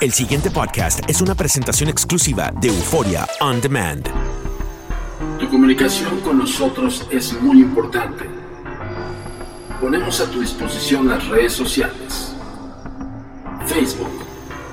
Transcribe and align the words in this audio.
El 0.00 0.12
siguiente 0.12 0.50
podcast 0.50 1.00
es 1.08 1.20
una 1.20 1.34
presentación 1.34 1.88
exclusiva 1.88 2.52
de 2.60 2.68
Euforia 2.68 3.26
On 3.40 3.60
Demand. 3.60 4.06
Tu 5.38 5.48
comunicación 5.48 6.20
con 6.20 6.38
nosotros 6.38 7.06
es 7.10 7.32
muy 7.40 7.60
importante. 7.60 8.24
Ponemos 9.80 10.20
a 10.20 10.30
tu 10.30 10.40
disposición 10.40 11.08
las 11.08 11.26
redes 11.28 11.52
sociales. 11.52 12.34
Facebook, 13.66 14.24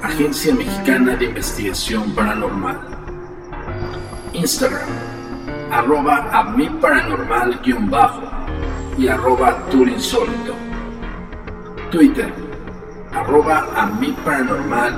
Agencia 0.02 0.54
Mexicana 0.54 1.16
de 1.16 1.26
Investigación 1.26 2.12
Paranormal. 2.14 2.80
Instagram, 4.34 4.90
arroba 5.72 6.30
a 6.32 6.44
mi 6.52 6.70
paranormal 6.70 7.62
guion 7.64 7.90
bajo 7.90 8.22
y 8.98 9.08
arroba 9.08 9.66
turinsólito. 9.70 10.54
Twitter, 11.92 12.34
arroba 13.14 13.68
a 13.76 13.86
mi 13.86 14.12
paranormal 14.12 14.98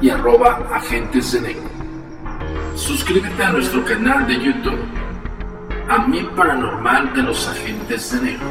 y 0.00 0.08
arroba 0.10 0.60
agentes 0.72 1.32
de 1.32 1.40
negro. 1.40 1.70
Suscríbete 2.74 3.42
a 3.42 3.52
nuestro 3.52 3.82
canal 3.84 4.26
de 4.26 4.34
YouTube, 4.34 4.84
a 5.88 6.06
mi 6.06 6.22
paranormal 6.36 7.14
de 7.14 7.22
los 7.22 7.48
agentes 7.48 8.12
de 8.12 8.20
negro 8.32 8.46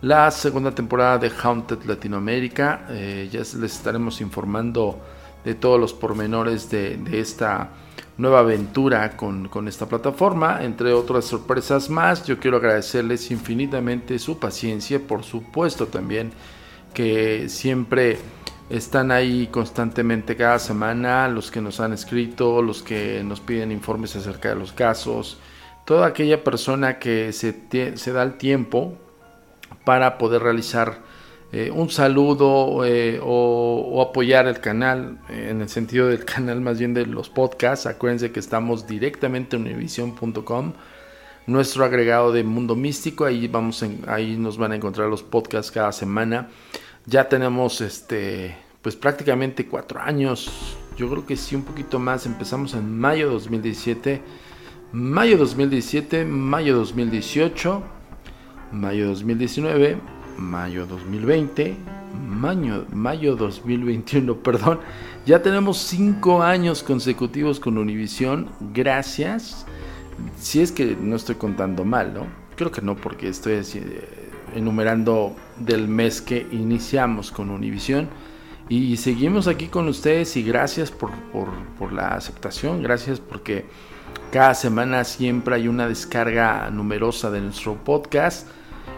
la 0.02 0.30
segunda 0.30 0.72
temporada 0.72 1.16
de 1.16 1.32
Haunted 1.42 1.84
Latinoamérica. 1.84 2.86
Eh, 2.90 3.28
ya 3.32 3.40
les 3.40 3.62
estaremos 3.62 4.20
informando 4.20 5.00
de 5.44 5.54
todos 5.54 5.78
los 5.80 5.92
pormenores 5.92 6.70
de, 6.70 7.00
esta 7.12 7.70
nueva 8.18 8.40
aventura 8.40 9.16
con, 9.16 9.48
con, 9.48 9.68
esta 9.68 9.86
plataforma, 9.86 10.62
entre 10.62 10.92
otras 10.92 11.24
sorpresas 11.24 11.90
más. 11.90 12.24
Yo 12.24 12.38
quiero 12.38 12.58
agradecerles 12.58 13.30
infinitamente 13.30 14.18
su 14.18 14.38
paciencia, 14.38 15.00
por 15.00 15.24
supuesto 15.24 15.86
también 15.86 16.32
que 16.92 17.48
siempre 17.48 18.18
están 18.70 19.10
ahí 19.10 19.48
constantemente 19.48 20.36
cada 20.36 20.58
semana, 20.58 21.28
los 21.28 21.50
que 21.50 21.60
nos 21.60 21.80
han 21.80 21.92
escrito, 21.92 22.62
los 22.62 22.82
que 22.82 23.22
nos 23.24 23.40
piden 23.40 23.72
informes 23.72 24.16
acerca 24.16 24.50
de 24.50 24.54
los 24.54 24.72
casos, 24.72 25.38
toda 25.84 26.06
aquella 26.06 26.42
persona 26.44 26.98
que 26.98 27.32
se, 27.32 27.54
se 27.96 28.12
da 28.12 28.22
el 28.22 28.34
tiempo 28.34 28.94
para 29.84 30.16
poder 30.18 30.42
realizar 30.42 31.00
eh, 31.54 31.70
un 31.70 31.90
saludo 31.90 32.82
eh, 32.86 33.20
o, 33.22 34.02
apoyar 34.08 34.46
el 34.46 34.58
canal, 34.60 35.18
eh, 35.28 35.48
en 35.50 35.60
el 35.60 35.68
sentido 35.68 36.08
del 36.08 36.24
canal 36.24 36.62
más 36.62 36.78
bien 36.78 36.94
de 36.94 37.04
los 37.04 37.28
podcasts. 37.28 37.84
Acuérdense 37.84 38.32
que 38.32 38.40
estamos 38.40 38.86
directamente 38.86 39.56
en 39.56 39.66
univision.com, 39.66 40.72
nuestro 41.46 41.84
agregado 41.84 42.32
de 42.32 42.42
Mundo 42.42 42.74
Místico. 42.74 43.26
Ahí, 43.26 43.48
vamos 43.48 43.84
ahí 44.06 44.38
nos 44.38 44.56
van 44.56 44.72
a 44.72 44.76
encontrar 44.76 45.10
los 45.10 45.22
podcasts 45.22 45.70
cada 45.70 45.92
semana. 45.92 46.48
Ya 47.04 47.28
tenemos 47.28 47.82
este, 47.82 48.56
pues 48.80 48.96
prácticamente 48.96 49.66
cuatro 49.66 50.00
años. 50.00 50.50
Yo 50.96 51.10
creo 51.10 51.26
que 51.26 51.36
sí, 51.36 51.54
un 51.54 51.64
poquito 51.64 51.98
más. 51.98 52.24
Empezamos 52.24 52.72
en 52.72 52.98
mayo 52.98 53.30
2017, 53.30 54.22
mayo 54.92 55.36
2017, 55.36 56.24
mayo 56.24 56.76
2018, 56.76 57.82
mayo 58.72 59.08
2019 59.08 60.21
mayo 60.38 60.86
2020, 60.86 61.76
mayo, 62.28 62.86
mayo 62.92 63.36
2021, 63.36 64.36
perdón. 64.42 64.80
Ya 65.24 65.42
tenemos 65.42 65.78
cinco 65.78 66.42
años 66.42 66.82
consecutivos 66.82 67.60
con 67.60 67.78
Univision. 67.78 68.48
Gracias. 68.74 69.66
Si 70.38 70.60
es 70.60 70.72
que 70.72 70.96
no 71.00 71.16
estoy 71.16 71.36
contando 71.36 71.84
mal, 71.84 72.12
¿no? 72.12 72.26
Creo 72.56 72.70
que 72.70 72.82
no, 72.82 72.96
porque 72.96 73.28
estoy 73.28 73.62
enumerando 74.54 75.34
del 75.58 75.88
mes 75.88 76.20
que 76.20 76.46
iniciamos 76.50 77.30
con 77.30 77.50
Univision. 77.50 78.08
Y 78.68 78.96
seguimos 78.96 79.48
aquí 79.48 79.66
con 79.66 79.88
ustedes 79.88 80.36
y 80.36 80.42
gracias 80.42 80.90
por, 80.90 81.10
por 81.78 81.92
la 81.92 82.08
aceptación, 82.08 82.82
gracias 82.82 83.20
porque 83.20 83.66
cada 84.32 84.54
semana 84.54 85.04
siempre 85.04 85.56
hay 85.56 85.68
una 85.68 85.86
descarga 85.88 86.70
numerosa 86.70 87.30
de 87.30 87.40
nuestro 87.42 87.74
podcast 87.74 88.48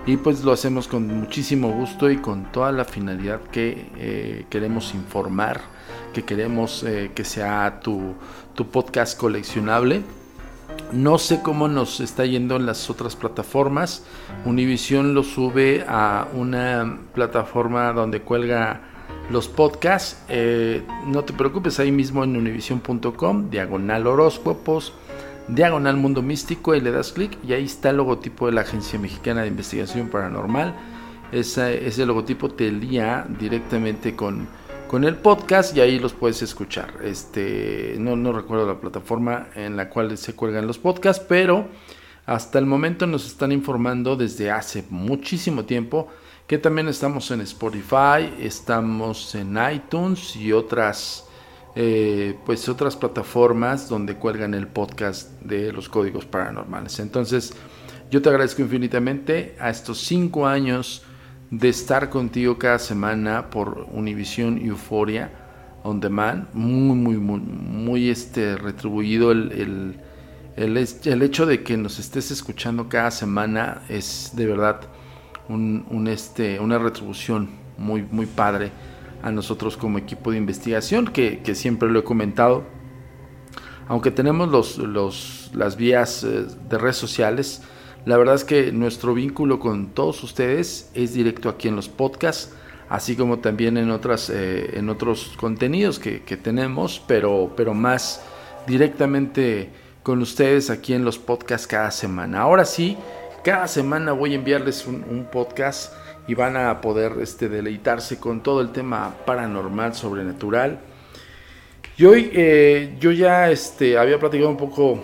y 0.06 0.17
pues 0.19 0.45
lo 0.45 0.53
hacemos 0.53 0.87
con 0.87 1.06
muchísimo 1.06 1.71
gusto 1.71 2.11
y 2.11 2.19
con 2.19 2.53
toda 2.53 2.72
la 2.72 2.84
finalidad 2.84 3.41
que 3.41 3.91
eh, 3.97 4.47
queremos 4.50 4.95
informar, 4.95 5.62
que 6.12 6.25
queremos 6.25 6.83
eh, 6.83 7.11
que 7.15 7.25
sea 7.25 7.81
tu, 7.83 8.15
tu, 8.55 8.69
podcast 8.69 9.19
coleccionable. 9.19 10.03
No 10.92 11.19
sé 11.19 11.41
cómo 11.42 11.69
nos 11.69 12.01
está 12.01 12.27
yendo 12.27 12.57
en 12.57 12.66
las 12.66 12.91
otras 12.91 13.16
plataformas. 13.16 14.04
Univision 14.45 15.15
lo 15.15 15.22
sube 15.22 15.84
a 15.89 16.28
una 16.34 16.98
plataforma 17.15 17.92
donde 17.92 18.21
cuelga 18.21 18.83
los 19.31 19.48
podcasts. 19.48 20.22
Eh, 20.28 20.83
no 21.07 21.25
te 21.25 21.33
preocupes, 21.33 21.81
ahí 21.81 21.92
mismo 21.92 22.25
en 22.25 22.36
univision.com, 22.36 23.51
diagonal 23.51 24.07
horóscopos 24.07 24.92
diagonal 25.49 25.97
mundo 25.97 26.23
místico 26.23 26.75
y 26.75 26.81
le 26.81 26.91
das 26.91 27.13
clic 27.13 27.39
y 27.47 27.53
ahí 27.53 27.65
está 27.65 27.91
el 27.91 27.99
logotipo 27.99 28.47
de 28.47 28.53
la 28.53 28.63
Agencia 28.63 28.99
Mexicana 28.99 29.43
de 29.43 29.49
Investigación 29.49 30.09
Paranormal. 30.09 30.75
Ese, 31.33 32.07
logotipo 32.07 32.51
te 32.51 32.71
lía 32.71 33.27
directamente 33.39 34.15
con, 34.15 34.47
con 34.89 35.05
el 35.05 35.17
podcast 35.17 35.77
y 35.77 35.81
ahí 35.81 35.99
los 35.99 36.13
puedes 36.13 36.43
escuchar. 36.43 36.95
Este, 37.03 37.97
no, 37.99 38.17
no 38.17 38.33
recuerdo 38.33 38.67
la 38.67 38.81
plataforma 38.81 39.49
en 39.55 39.77
la 39.77 39.89
cual 39.89 40.17
se 40.17 40.35
cuelgan 40.35 40.67
los 40.67 40.79
podcasts, 40.79 41.25
pero 41.29 41.69
hasta 42.27 42.59
el 42.59 42.67
momento 42.67 43.07
nos 43.07 43.27
están 43.27 43.53
informando 43.53 44.17
desde 44.17 44.51
hace 44.51 44.85
muchísimo 44.91 45.65
tiempo 45.65 46.09
que 46.47 46.59
también 46.59 46.89
estamos 46.89 47.31
en 47.31 47.41
Spotify, 47.41 48.35
estamos 48.39 49.35
en 49.35 49.59
iTunes 49.73 50.37
y 50.37 50.53
otras 50.53 51.27
eh, 51.76 52.38
pues 52.47 52.68
otras 52.68 52.97
plataformas 52.97 53.88
donde 53.88 54.16
cuelgan 54.16 54.54
el 54.54 54.68
podcast 54.68 55.41
de 55.41 55.72
los 55.72 55.88
códigos 55.88 56.24
paranormales. 56.24 57.00
Entonces, 57.00 57.54
yo 58.10 58.22
te 58.22 58.28
agradezco 58.28 58.62
infinitamente 58.62 59.56
a 59.59 59.71
estos 59.71 59.98
cinco 59.98 60.47
años 60.47 61.03
de 61.50 61.68
estar 61.68 62.10
contigo 62.10 62.59
cada 62.59 62.78
semana 62.78 63.50
por 63.50 63.86
Univision 63.92 64.59
Euforia 64.59 65.30
On 65.82 66.00
Demand. 66.00 66.47
Muy, 66.53 66.97
muy, 66.97 67.16
muy, 67.16 67.41
muy 67.41 68.09
este, 68.09 68.56
retribuido 68.56 69.32
el, 69.32 69.97
el, 70.56 71.22
hecho 71.22 71.47
de 71.47 71.62
que 71.62 71.76
nos 71.76 71.98
estés 71.98 72.30
escuchando 72.30 72.88
cada 72.88 73.10
semana 73.10 73.82
es 73.88 74.30
de 74.34 74.47
verdad 74.47 74.80
un, 75.48 76.06
este, 76.09 76.60
una 76.60 76.78
retribución 76.78 77.50
muy, 77.76 78.03
muy 78.03 78.26
padre 78.26 78.71
a 79.24 79.32
nosotros 79.32 79.78
como 79.78 79.97
equipo 79.97 80.32
de 80.32 80.36
investigación, 80.36 81.06
que, 81.06 81.41
siempre 81.54 81.88
lo 81.88 81.98
he 81.98 82.04
comentado. 82.04 82.65
Aunque 83.88 84.10
tenemos 84.10 84.50
los, 84.50 84.76
los, 84.76 85.50
las 85.54 85.76
vías 85.76 86.24
eh, 86.24 86.44
de 86.68 86.78
redes 86.78 86.98
sociales, 86.98 87.62
la 88.04 88.18
verdad 88.18 88.34
es 88.34 88.44
que 88.44 88.71
nuestro 88.71 89.15
vínculo 89.15 89.59
con 89.59 89.94
todos 89.94 90.22
ustedes 90.22 90.91
es 90.92 91.15
directo 91.15 91.48
aquí 91.48 91.68
en 91.68 91.76
los 91.76 91.88
podcasts, 91.88 92.54
así 92.91 93.16
como 93.16 93.38
también 93.38 93.78
en, 93.78 93.91
otras, 93.91 94.28
eh, 94.28 94.78
en 94.78 94.91
otros 94.91 95.32
contenidos 95.38 95.98
que, 95.98 96.18
tenemos, 96.36 97.03
pero, 97.09 97.54
pero 97.56 97.72
más 97.72 98.22
directamente 98.66 99.71
con 100.03 100.21
ustedes 100.21 100.68
aquí 100.68 100.92
en 100.92 101.03
los 101.03 101.18
podcasts 101.18 101.66
cada 101.66 101.91
semana. 101.91 102.42
Ahora 102.42 102.66
sí, 102.66 102.98
cada 103.42 103.68
semana 103.68 104.12
voy 104.12 104.32
a 104.32 104.34
enviarles 104.34 104.86
un, 104.86 105.26
podcast 105.32 105.94
y 106.26 106.34
van 106.34 106.56
a 106.56 106.80
poder 106.80 107.12
este, 107.21 107.48
deleitarse 107.48 108.18
con 108.18 108.42
todo 108.42 108.60
el 108.60 108.71
tema 108.71 109.15
paranormal, 109.26 109.94
sobrenatural. 109.94 110.80
Y 111.97 112.04
hoy 112.06 112.30
eh, 112.32 112.97
yo 112.98 113.12
ya 113.12 113.50
este, 113.50 113.98
había 113.98 114.18
platicado 114.18 114.50
un 114.50 114.56
poco 114.56 114.98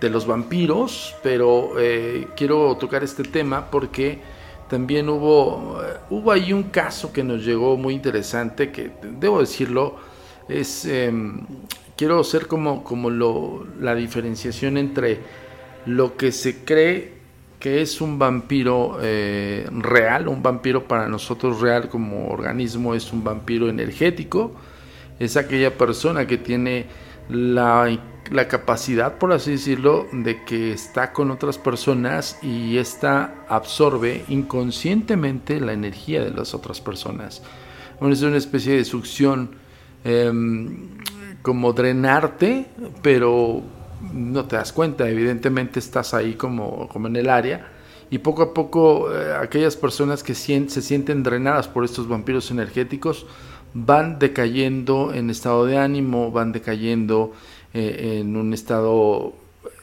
de 0.00 0.10
los 0.10 0.26
vampiros, 0.26 1.16
pero 1.22 1.72
eh, 1.78 2.28
quiero 2.36 2.76
tocar 2.76 3.02
este 3.02 3.24
tema 3.24 3.70
porque 3.70 4.18
también 4.68 5.08
hubo, 5.08 5.80
eh, 5.82 5.96
hubo 6.10 6.30
ahí 6.30 6.52
un 6.52 6.64
caso 6.64 7.12
que 7.12 7.24
nos 7.24 7.44
llegó 7.44 7.76
muy 7.76 7.94
interesante, 7.94 8.70
que 8.70 8.90
debo 9.02 9.40
decirlo, 9.40 9.96
es, 10.48 10.84
em, 10.84 11.40
quiero 11.96 12.20
hacer 12.20 12.46
como, 12.46 12.84
como 12.84 13.10
lo, 13.10 13.66
la 13.80 13.94
diferenciación 13.94 14.76
entre 14.76 15.18
lo 15.86 16.16
que 16.16 16.32
se 16.32 16.64
cree 16.64 17.17
que 17.58 17.82
es 17.82 18.00
un 18.00 18.18
vampiro 18.18 18.98
eh, 19.02 19.66
real, 19.70 20.28
un 20.28 20.42
vampiro 20.42 20.84
para 20.84 21.08
nosotros 21.08 21.60
real 21.60 21.88
como 21.88 22.28
organismo 22.28 22.94
es 22.94 23.12
un 23.12 23.24
vampiro 23.24 23.68
energético, 23.68 24.52
es 25.18 25.36
aquella 25.36 25.76
persona 25.76 26.26
que 26.26 26.38
tiene 26.38 26.86
la 27.28 27.88
la 28.30 28.48
capacidad, 28.48 29.18
por 29.18 29.32
así 29.32 29.52
decirlo, 29.52 30.06
de 30.12 30.44
que 30.44 30.72
está 30.72 31.12
con 31.12 31.30
otras 31.30 31.58
personas 31.58 32.38
y 32.42 32.76
esta 32.76 33.44
absorbe 33.48 34.24
inconscientemente 34.28 35.60
la 35.60 35.72
energía 35.72 36.24
de 36.24 36.30
las 36.30 36.54
otras 36.54 36.80
personas. 36.80 37.42
Bueno, 38.00 38.14
es 38.14 38.22
una 38.22 38.36
especie 38.36 38.76
de 38.76 38.84
succión 38.84 39.50
em, 40.04 40.88
como 41.42 41.72
drenarte, 41.72 42.66
pero 43.02 43.62
no 44.12 44.44
te 44.44 44.56
das 44.56 44.72
cuenta, 44.72 45.08
evidentemente 45.08 45.78
estás 45.78 46.14
ahí 46.14 46.34
como, 46.34 46.88
como 46.88 47.08
en 47.08 47.16
el 47.16 47.28
área. 47.28 47.68
Y 48.10 48.18
poco 48.18 48.42
a 48.42 48.54
poco 48.54 49.12
eh, 49.12 49.34
aquellas 49.34 49.76
personas 49.76 50.22
que 50.22 50.34
se 50.34 50.82
sienten 50.82 51.22
drenadas 51.22 51.68
por 51.68 51.84
estos 51.84 52.08
vampiros 52.08 52.50
energéticos 52.50 53.26
van 53.74 54.18
decayendo 54.18 55.12
en 55.12 55.28
estado 55.28 55.66
de 55.66 55.76
ánimo, 55.76 56.30
van 56.30 56.52
decayendo 56.52 57.32
eh, 57.74 58.20
en 58.20 58.36
un 58.36 58.54
estado 58.54 59.34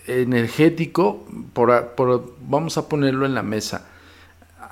energético, 0.08 1.26
por, 1.54 2.36
vamos 2.48 2.78
a 2.78 2.88
ponerlo 2.90 3.26
en 3.26 3.36
la 3.36 3.44
mesa. 3.44 3.88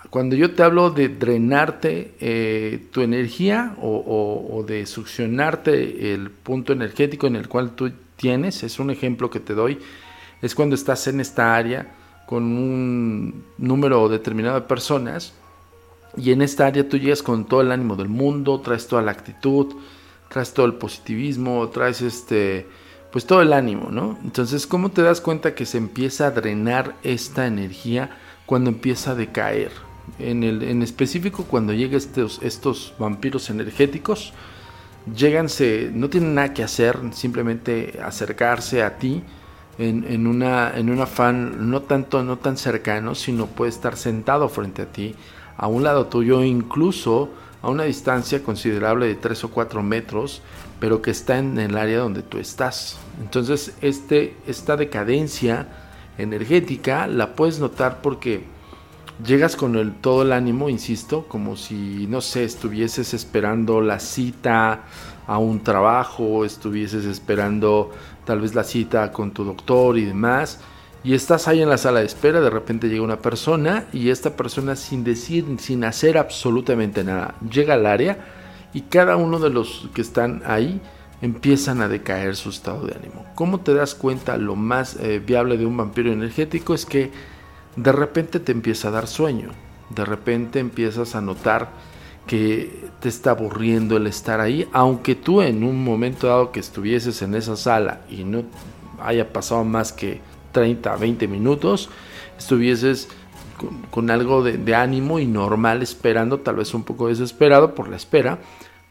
Cuando 0.09 0.35
yo 0.35 0.53
te 0.53 0.61
hablo 0.61 0.91
de 0.91 1.09
drenarte 1.09 2.13
eh, 2.19 2.87
tu 2.91 3.01
energía 3.01 3.75
o, 3.81 4.63
de 4.67 4.85
succionarte 4.85 6.13
el 6.13 6.29
punto 6.29 6.71
energético 6.71 7.25
en 7.25 7.35
el 7.35 7.47
cual 7.47 7.71
tú 7.71 7.91
es 8.23 8.79
un 8.79 8.89
ejemplo 8.89 9.29
que 9.29 9.39
te 9.39 9.53
doy, 9.53 9.79
es 10.41 10.55
cuando 10.55 10.75
estás 10.75 11.07
en 11.07 11.19
esta 11.19 11.55
área 11.55 11.93
con 12.25 12.43
un 12.43 13.43
número 13.57 14.07
determinado 14.07 14.55
de 14.55 14.65
personas 14.65 15.33
y 16.15 16.31
en 16.31 16.41
esta 16.41 16.67
área 16.67 16.87
tú 16.87 16.97
llegas 16.97 17.21
con 17.21 17.45
todo 17.45 17.61
el 17.61 17.71
ánimo 17.71 17.95
del 17.95 18.07
mundo, 18.07 18.61
traes 18.61 18.87
toda 18.87 19.01
la 19.01 19.11
actitud, 19.11 19.75
traes 20.29 20.53
todo 20.53 20.65
el 20.65 20.75
positivismo, 20.75 21.67
traes 21.69 22.01
este 22.01 22.65
pues 23.11 23.27
todo 23.27 23.41
el 23.41 23.53
ánimo, 23.53 23.91
¿no? 23.91 24.17
Entonces, 24.23 24.65
¿cómo 24.65 24.89
te 24.89 25.03
das 25.03 25.21
cuenta 25.21 25.53
que 25.53 25.67
se 25.67 25.77
empieza 25.77 26.25
a 26.25 26.31
drenar 26.31 26.95
esta 27.03 27.45
energía 27.45 28.17
cuando 28.47 28.71
empieza 28.71 29.11
a 29.11 29.15
decaer? 29.15 29.71
En, 30.17 30.81
específico, 30.81 31.43
cuando 31.43 31.73
llegan 31.73 32.01
estos 32.41 32.93
vampiros 32.97 33.51
energéticos, 33.51 34.33
llegan, 35.05 35.49
se, 35.49 35.91
no 35.93 36.09
tienen 36.09 36.35
nada 36.35 36.53
que 36.53 36.63
hacer, 36.63 36.97
simplemente 37.11 37.99
acercarse 38.03 38.83
a 38.83 38.97
ti 38.97 39.23
en, 39.77 40.05
en, 40.07 40.27
una, 40.27 40.77
en 40.77 40.89
un 40.89 41.01
afán 41.01 41.69
no 41.69 41.81
tanto, 41.81 42.23
no 42.23 42.37
tan 42.37 42.57
cercano, 42.57 43.15
sino 43.15 43.47
puede 43.47 43.69
estar 43.69 43.97
sentado 43.97 44.49
frente 44.49 44.83
a 44.83 44.85
ti, 44.85 45.15
a 45.57 45.67
un 45.67 45.83
lado 45.83 46.07
tuyo, 46.07 46.43
incluso 46.43 47.29
a 47.61 47.69
una 47.69 47.83
distancia 47.83 48.43
considerable 48.43 49.07
de 49.07 49.15
3 49.15 49.45
o 49.45 49.51
4 49.51 49.83
metros, 49.83 50.41
pero 50.79 51.01
que 51.01 51.11
está 51.11 51.37
en 51.37 51.57
el 51.57 51.77
área 51.77 51.99
donde 51.99 52.21
tú 52.21 52.37
estás. 52.37 52.97
Entonces, 53.21 53.73
este, 53.81 54.35
esta 54.47 54.75
decadencia 54.75 55.67
energética 56.17 57.07
la 57.07 57.35
puedes 57.35 57.59
notar 57.59 58.01
porque 58.01 58.43
llegas 59.25 59.55
con 59.55 59.95
todo 60.01 60.21
el 60.21 60.31
ánimo, 60.31 60.69
insisto, 60.69 61.25
como 61.27 61.55
si, 61.55 62.07
no 62.07 62.21
sé, 62.21 62.43
estuvieses 62.43 63.13
esperando 63.13 63.81
la 63.81 63.99
cita 63.99 64.85
a 65.27 65.37
un 65.37 65.63
trabajo, 65.63 66.45
estuvieses 66.45 67.05
esperando 67.05 67.91
tal 68.25 68.41
vez 68.41 68.55
la 68.55 68.63
cita 68.63 69.11
con 69.11 69.31
tu 69.31 69.43
doctor 69.43 69.97
y 69.97 70.05
demás 70.05 70.59
y 71.03 71.13
estás 71.15 71.49
ahí 71.49 71.61
en 71.61 71.67
la 71.67 71.77
sala 71.77 71.99
de 71.99 72.05
espera, 72.05 72.39
de 72.39 72.49
repente 72.49 72.87
llega 72.87 73.03
una 73.03 73.19
persona 73.19 73.85
y 73.91 74.09
esta 74.09 74.37
persona 74.37 74.77
sin 74.77 75.03
decir, 75.03 75.45
sin 75.59 75.83
hacer 75.83 76.17
absolutamente 76.17 77.03
nada, 77.03 77.35
llega 77.49 77.73
al 77.73 77.85
área 77.85 78.19
y 78.73 78.81
cada 78.81 79.17
uno 79.17 79.39
de 79.39 79.49
los 79.49 79.89
que 79.93 80.01
están 80.01 80.41
ahí 80.45 80.79
empiezan 81.21 81.81
a 81.81 81.89
decaer 81.89 82.37
su 82.37 82.49
estado 82.49 82.85
de 82.85 82.95
ánimo. 82.95 83.25
¿Cómo 83.35 83.59
te 83.59 83.73
das 83.73 83.95
cuenta? 83.95 84.37
Lo 84.37 84.55
más 84.55 84.95
eh, 84.95 85.21
viable 85.25 85.57
de 85.57 85.65
un 85.65 85.75
vampiro 85.75 86.11
energético 86.11 86.73
es 86.73 86.85
que 86.85 87.11
de 87.75 87.91
repente 87.91 88.39
te 88.39 88.51
empieza 88.51 88.87
a 88.87 88.91
dar 88.91 89.07
sueño, 89.07 89.49
de 89.89 90.05
repente 90.05 90.59
empiezas 90.59 91.15
a 91.15 91.21
notar 91.21 91.69
que 92.27 92.89
te 92.99 93.09
está 93.09 93.31
aburriendo 93.31 93.97
el 93.97 94.07
estar 94.07 94.39
ahí, 94.39 94.67
aunque 94.71 95.15
tú 95.15 95.41
en 95.41 95.63
un 95.63 95.83
momento 95.83 96.27
dado 96.27 96.51
que 96.51 96.59
estuvieses 96.59 97.21
en 97.21 97.35
esa 97.35 97.55
sala 97.57 98.01
y 98.09 98.23
no 98.23 98.43
haya 99.01 99.33
pasado 99.33 99.63
más 99.63 99.91
que 99.91 100.21
30, 100.53 100.95
20 100.95 101.27
minutos, 101.27 101.89
estuvieses 102.37 103.09
con, 103.91 104.09
algo 104.09 104.43
de, 104.43 104.75
ánimo 104.75 105.19
y 105.19 105.25
normal 105.25 105.81
esperando, 105.81 106.39
tal 106.39 106.57
vez 106.57 106.73
un 106.73 106.83
poco 106.83 107.07
desesperado 107.07 107.75
por 107.75 107.89
la 107.89 107.97
espera, 107.97 108.39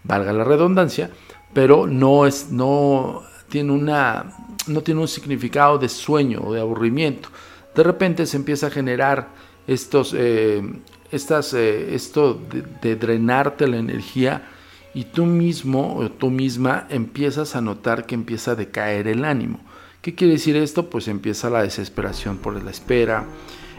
valga 0.05 0.33
la 0.33 0.45
redundancia, 0.45 1.11
pero 1.53 1.87
no 1.87 2.27
es, 2.27 2.51
no 2.51 3.23
tiene 3.49 3.73
una, 3.73 4.37
no 4.67 4.83
tiene 4.83 5.01
un 5.01 5.09
significado 5.09 5.79
de 5.79 5.89
sueño 5.89 6.41
o 6.45 6.53
de 6.53 6.61
aburrimiento. 6.61 7.29
De 7.75 7.83
repente 7.83 8.27
se 8.27 8.37
empieza 8.37 8.67
a 8.67 8.71
generar 8.71 9.31
estos, 9.67 10.15
eh, 10.17 10.63
estas, 11.11 11.55
eh, 11.55 11.95
esto 11.95 12.41
de, 12.81 12.97
drenarte 12.97 13.67
la 13.67 13.79
energía 13.79 14.49
y 14.95 15.05
tú 15.05 15.25
mismo 15.25 15.97
o 15.97 16.11
tú 16.11 16.31
misma 16.31 16.87
empiezas 16.91 17.57
a 17.57 17.61
notar 17.61 18.07
que 18.07 18.15
empieza 18.15 18.53
a 18.53 18.57
decaer 18.57 19.09
el 19.09 19.25
ánimo. 19.25 19.61
¿Qué 20.03 20.15
quiere 20.15 20.35
decir 20.35 20.57
esto? 20.57 20.91
Pues 20.91 21.09
empieza 21.09 21.49
la 21.49 21.63
desesperación 21.63 22.39
por 22.39 22.61
la 22.63 22.71
espera, 22.71 23.25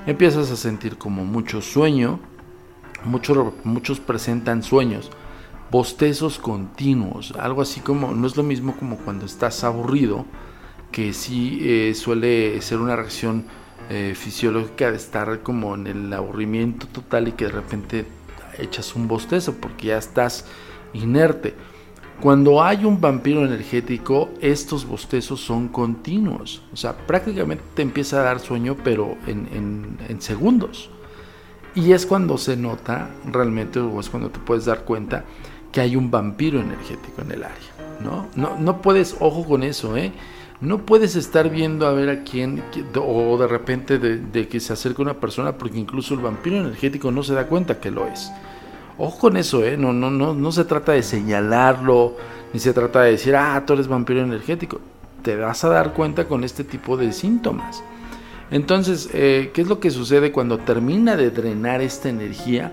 empiezas 0.07 0.49
a 0.51 0.55
sentir 0.55 0.97
como 0.97 1.25
mucho 1.25 1.61
sueño, 1.61 2.19
muchos, 3.03 3.53
muchos 3.63 3.99
presentan 3.99 4.63
sueños, 4.63 5.11
bostezos 5.69 6.39
continuos, 6.39 7.33
algo 7.37 7.61
así 7.61 7.81
como, 7.81 8.13
no 8.13 8.25
es 8.25 8.37
lo 8.37 8.43
mismo 8.43 8.75
como 8.77 8.97
cuando 8.97 9.25
estás 9.25 9.63
aburrido, 9.63 10.25
que 10.91 11.13
sí 11.13 11.59
eh, 11.61 11.93
suele 11.95 12.61
ser 12.61 12.79
una 12.79 12.95
reacción 12.95 13.45
eh, 13.89 14.13
fisiológica 14.15 14.91
de 14.91 14.97
estar 14.97 15.41
como 15.41 15.75
en 15.75 15.87
el 15.87 16.13
aburrimiento 16.13 16.87
total 16.87 17.27
y 17.27 17.31
que 17.33 17.45
de 17.45 17.51
repente 17.51 18.05
echas 18.57 18.95
un 18.95 19.07
bostezo 19.07 19.55
porque 19.55 19.87
ya 19.87 19.97
estás 19.97 20.45
inerte. 20.93 21.53
Cuando 22.21 22.63
hay 22.63 22.85
un 22.85 23.01
vampiro 23.01 23.43
energético, 23.45 24.29
estos 24.39 24.85
bostezos 24.85 25.41
son 25.41 25.67
continuos. 25.67 26.61
O 26.71 26.77
sea, 26.77 26.95
prácticamente 26.95 27.63
te 27.73 27.81
empieza 27.81 28.21
a 28.21 28.23
dar 28.23 28.39
sueño, 28.39 28.77
pero 28.83 29.17
en, 29.27 29.97
segundos. 30.19 30.89
Y 31.75 31.91
es 31.91 32.05
cuando 32.05 32.37
se 32.37 32.55
nota 32.55 33.09
realmente, 33.25 33.79
o 33.79 33.99
es 33.99 34.09
cuando 34.09 34.29
te 34.29 34.39
puedes 34.39 34.65
dar 34.65 34.85
cuenta 34.85 35.25
que 35.71 35.81
hay 35.81 35.95
un 35.95 36.11
vampiro 36.11 36.61
energético 36.61 37.23
en 37.23 37.31
el 37.31 37.43
área. 37.43 37.73
¿no? 37.99 38.27
No, 38.35 38.57
no 38.57 38.81
puedes, 38.81 39.17
ojo 39.19 39.45
con 39.45 39.63
eso, 39.63 39.97
¿eh? 39.97 40.13
No 40.63 40.85
puedes 40.85 41.17
estar 41.17 41.49
viendo 41.49 41.85
a 41.85 41.91
ver 41.91 42.09
a 42.09 42.23
quién, 42.23 42.63
o 42.95 43.37
de 43.37 43.47
repente 43.47 43.99
de, 43.99 44.47
que 44.47 44.61
se 44.61 44.71
acerca 44.71 45.01
una 45.01 45.15
persona, 45.15 45.57
porque 45.57 45.77
incluso 45.77 46.13
el 46.13 46.21
vampiro 46.21 46.55
energético 46.55 47.11
no 47.11 47.21
se 47.21 47.33
da 47.33 47.47
cuenta 47.47 47.81
que 47.81 47.91
lo 47.91 48.07
es. 48.07 48.31
Ojo 48.97 49.19
con 49.19 49.35
eso, 49.35 49.61
¿eh? 49.65 49.75
No, 49.75 49.91
no, 49.91 50.09
no, 50.09 50.33
no 50.33 50.51
se 50.53 50.63
trata 50.63 50.93
de 50.93 51.03
señalarlo, 51.03 52.15
ni 52.53 52.61
se 52.61 52.71
trata 52.71 53.01
de 53.01 53.11
decir, 53.11 53.35
ah, 53.35 53.61
tú 53.67 53.73
eres 53.73 53.89
vampiro 53.89 54.21
energético. 54.21 54.79
Te 55.21 55.35
vas 55.35 55.65
a 55.65 55.67
dar 55.67 55.91
cuenta 55.91 56.29
con 56.29 56.45
este 56.45 56.63
tipo 56.63 56.95
de 56.95 57.11
síntomas. 57.11 57.83
Entonces, 58.49 59.09
eh, 59.11 59.51
¿qué 59.53 59.63
es 59.63 59.67
lo 59.67 59.81
que 59.81 59.91
sucede 59.91 60.31
cuando 60.31 60.59
termina 60.59 61.17
de 61.17 61.29
drenar 61.29 61.81
esta 61.81 62.07
energía? 62.07 62.71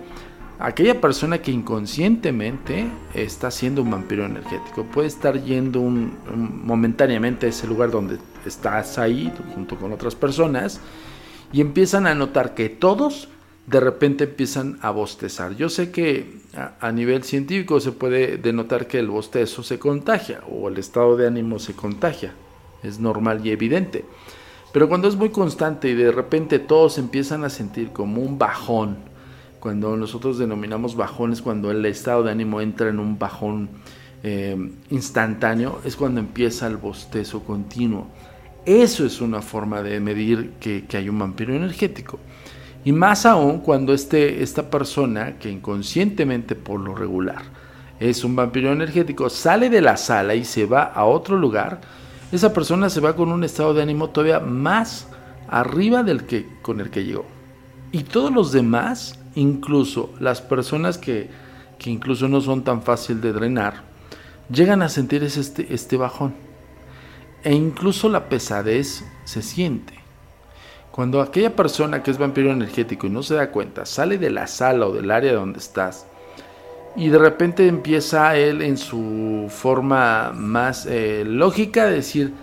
Aquella 0.63 1.01
persona 1.01 1.39
que 1.39 1.51
inconscientemente 1.51 2.87
está 3.15 3.51
siendo 3.51 3.81
un 3.81 3.91
vampiro 3.91 4.27
energético 4.27 4.85
puede 4.85 5.09
estar 5.09 5.43
yendo 5.43 5.81
momentáneamente 5.81 7.47
a 7.47 7.49
ese 7.49 7.67
lugar 7.67 7.91
donde 7.91 8.19
estás 8.45 8.99
ahí 8.99 9.33
junto 9.55 9.77
con 9.77 9.91
otras 9.91 10.15
personas 10.15 10.79
y 11.51 11.63
empiezan 11.63 12.07
a 12.07 12.15
notar 12.15 12.53
que 12.53 12.69
todos 12.69 13.31
de 13.67 13.81
repente 13.81 14.25
empiezan 14.25 14.79
a 14.83 14.91
bostezar. 14.91 15.57
Yo 15.57 15.71
sé 15.71 15.91
que 15.91 16.41
a, 16.55 16.93
nivel 16.93 17.23
científico 17.23 17.81
se 17.81 17.93
puede 17.93 18.37
denotar 18.37 18.87
que 18.87 18.99
el 18.99 19.09
bostezo 19.09 19.63
se 19.63 19.79
contagia 19.79 20.43
o 20.51 20.69
el 20.69 20.77
estado 20.77 21.17
de 21.17 21.27
ánimo 21.27 21.59
se 21.59 21.73
contagia. 21.73 22.35
Es 22.83 22.99
normal 23.01 23.47
y 23.47 23.51
evidente. 23.51 24.05
Pero 24.75 24.91
cuando 24.91 25.09
es 25.09 25.17
muy 25.17 25.31
constante 25.31 25.89
y 25.89 25.95
de 25.95 26.13
repente 26.13 26.59
todos 26.59 26.99
empiezan 26.99 27.45
a 27.45 27.51
sentir 27.51 27.93
como 27.93 28.21
un 28.21 28.39
bajón, 28.39 29.10
cuando 29.61 29.97
nosotros 29.97 30.39
denominamos 30.39 30.97
bajones, 30.97 31.43
cuando 31.43 31.71
el 31.71 31.85
estado 31.85 32.23
de 32.23 32.33
ánimo 32.33 32.61
entra 32.61 32.89
en 32.89 32.99
un 32.99 33.19
bajón 33.19 33.69
eh, 34.23 34.57
instantáneo, 34.91 35.81
es 35.85 35.97
cuando 35.97 36.21
empieza 36.21 36.67
el 36.67 36.79
bostezo 36.79 37.45
continuo. 37.45 38.09
Eso 38.65 39.05
es 39.05 39.21
una 39.21 39.43
forma 39.43 39.83
de 39.83 40.01
medir 40.01 40.53
que, 40.61 40.85
hay 40.95 41.09
un 41.09 41.19
vampiro 41.19 41.55
energético. 41.55 42.19
Y 42.85 42.93
más 42.93 43.27
aún 43.27 43.61
cuando 43.61 43.93
este, 43.93 44.43
esta 44.43 44.71
persona, 44.71 45.39
que 45.39 45.51
inconscientemente 45.51 46.55
por 46.55 46.81
lo 46.81 46.95
regular 46.95 47.43
es 48.01 48.25
un 48.25 48.35
vampiro 48.35 48.73
energético, 48.73 49.29
sale 49.29 49.69
de 49.69 49.83
la 49.83 49.99
sala 49.99 50.35
y 50.35 50.45
se 50.45 50.65
va 50.65 50.85
a 50.85 51.05
otro 51.05 51.37
lugar, 51.37 51.83
esa 52.33 52.55
persona 52.55 52.89
se 52.89 53.01
va 53.01 53.15
con 53.15 53.31
un 53.31 53.45
estado 53.45 53.75
de 53.75 53.83
ánimo 53.83 54.09
todavía 54.09 54.41
más 54.41 55.07
arriba 55.49 56.03
del 56.03 56.25
que 56.25 56.49
con 56.63 56.81
el 56.81 56.89
que 56.89 57.05
llegó. 57.05 57.27
Y 57.93 58.05
todos 58.05 58.33
los 58.33 58.53
demás, 58.53 59.20
incluso 59.35 60.11
las 60.21 60.41
personas 60.41 60.99
que, 60.99 61.29
que 61.79 61.91
incluso 61.91 62.29
no 62.29 62.41
son 62.41 62.63
tan 62.63 62.83
fácil 62.83 63.21
de 63.21 63.33
drenar, 63.33 63.83
llegan 64.51 64.83
a 64.83 64.89
sentir 64.89 65.23
este, 65.25 65.73
este 65.73 65.97
bajón. 65.97 66.35
E 67.43 67.55
incluso 67.55 68.09
la 68.09 68.29
pesadez 68.29 69.05
se 69.25 69.43
siente. 69.43 69.95
Cuando 70.91 71.23
aquella 71.23 71.55
persona 71.57 72.03
que 72.03 72.11
es 72.11 72.19
vampiro 72.19 72.51
energético 72.51 73.07
y 73.07 73.11
no 73.11 73.23
se 73.23 73.35
da 73.35 73.51
cuenta, 73.51 73.87
sale 73.87 74.19
de 74.19 74.31
la 74.31 74.47
sala 74.47 74.87
o 74.87 74.93
del 74.93 75.11
área 75.11 75.33
donde 75.33 75.59
estás, 75.59 76.07
y 76.97 77.09
de 77.09 77.19
repente 77.19 77.69
empieza 77.69 78.37
él 78.37 78.63
en 78.63 78.77
su 78.77 79.47
forma 79.49 80.33
más 80.35 80.87
eh, 80.87 81.23
lógica 81.25 81.87
de 81.87 81.93
decir, 81.93 82.35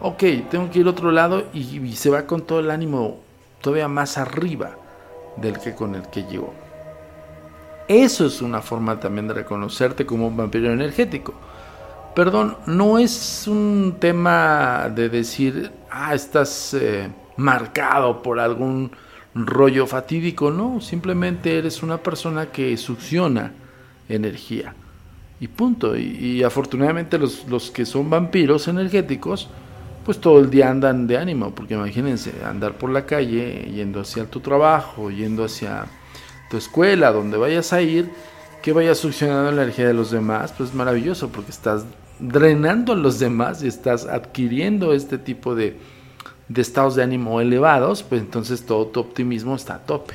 ok, 0.00 0.22
tengo 0.50 0.70
que 0.70 0.80
ir 0.80 0.86
a 0.86 0.90
otro 0.90 1.10
lado 1.10 1.44
y, 1.54 1.92
se 1.94 2.10
va 2.10 2.26
con 2.26 2.42
todo 2.42 2.60
el 2.60 2.70
ánimo 2.70 3.18
todavía 3.62 3.88
más 3.88 4.18
arriba 4.18 4.76
del 5.36 5.58
que 5.58 5.74
con 5.74 5.94
el 5.94 6.08
que 6.08 6.24
llegó. 6.24 6.52
Eso 7.88 8.26
es 8.26 8.40
una 8.40 8.62
forma 8.62 8.98
también 8.98 9.28
de 9.28 9.34
reconocerte 9.34 10.06
como 10.06 10.28
un 10.28 10.36
vampiro 10.36 10.72
energético. 10.72 11.34
Perdón, 12.14 12.56
no 12.66 12.98
es 12.98 13.46
un 13.48 13.96
tema 13.98 14.88
de 14.94 15.08
decir, 15.08 15.70
ah, 15.90 16.14
estás 16.14 16.74
eh, 16.74 17.10
marcado 17.36 18.22
por 18.22 18.38
algún 18.38 18.92
rollo 19.34 19.86
fatídico, 19.86 20.50
no, 20.50 20.80
simplemente 20.80 21.58
eres 21.58 21.82
una 21.82 21.98
persona 21.98 22.46
que 22.46 22.76
succiona 22.76 23.52
energía. 24.08 24.74
Y 25.40 25.48
punto. 25.48 25.96
Y, 25.96 26.42
afortunadamente 26.42 27.18
los, 27.18 27.46
los, 27.48 27.70
que 27.70 27.84
son 27.84 28.08
vampiros 28.08 28.68
energéticos, 28.68 29.50
pues 30.04 30.20
todo 30.20 30.38
el 30.38 30.50
día 30.50 30.70
andan 30.70 31.06
de 31.06 31.16
ánimo, 31.16 31.54
porque 31.54 31.74
imagínense, 31.74 32.32
andar 32.44 32.74
por 32.74 32.90
la 32.90 33.06
calle, 33.06 33.70
yendo 33.72 34.00
hacia 34.00 34.26
tu 34.26 34.40
trabajo, 34.40 35.10
yendo 35.10 35.44
hacia 35.44 35.86
tu 36.50 36.56
escuela, 36.56 37.10
donde 37.10 37.36
vayas 37.36 37.72
a 37.72 37.80
ir, 37.80 38.10
que 38.62 38.72
vayas 38.72 38.98
succionando 38.98 39.50
la 39.52 39.62
energía 39.62 39.86
de 39.86 39.94
los 39.94 40.10
demás, 40.10 40.52
pues 40.56 40.70
es 40.70 40.74
maravilloso, 40.74 41.30
porque 41.30 41.50
estás 41.50 41.84
drenando 42.18 42.92
a 42.92 42.96
los 42.96 43.18
demás 43.18 43.62
y 43.62 43.68
estás 43.68 44.06
adquiriendo 44.06 44.92
este 44.92 45.18
tipo 45.18 45.54
de, 45.54 45.76
de 46.48 46.60
estados 46.60 46.96
de 46.96 47.02
ánimo 47.02 47.40
elevados, 47.40 48.02
pues 48.02 48.20
entonces 48.20 48.64
todo 48.66 48.86
tu 48.86 49.00
optimismo 49.00 49.56
está 49.56 49.76
a 49.76 49.78
tope. 49.80 50.14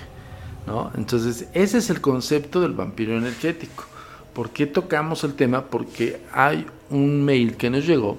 Entonces, 0.96 1.48
ese 1.54 1.80
es 1.80 1.90
el 1.90 2.00
concepto 2.00 2.62
del 2.62 2.74
vampiro 2.74 3.18
energético. 3.18 3.86
¿Por 4.34 4.52
qué 4.52 4.68
tocamos 4.68 5.24
el 5.24 5.34
tema? 5.34 5.66
Porque 5.66 6.22
hay 6.32 6.68
un 6.92 7.26
mail 7.26 7.58
que 7.58 7.72
nos 7.72 7.88
llegó 7.88 8.18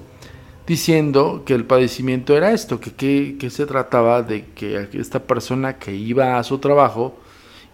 diciendo 0.66 1.42
que 1.44 1.54
el 1.54 1.64
padecimiento 1.64 2.36
era 2.36 2.52
esto, 2.52 2.80
que, 2.80 3.36
que, 3.38 3.50
se 3.50 3.66
trataba 3.66 4.22
de 4.22 4.46
que 4.54 4.88
esta 4.92 5.20
persona 5.20 5.78
que 5.78 5.94
iba 5.94 6.38
a 6.38 6.44
su 6.44 6.58
trabajo, 6.58 7.18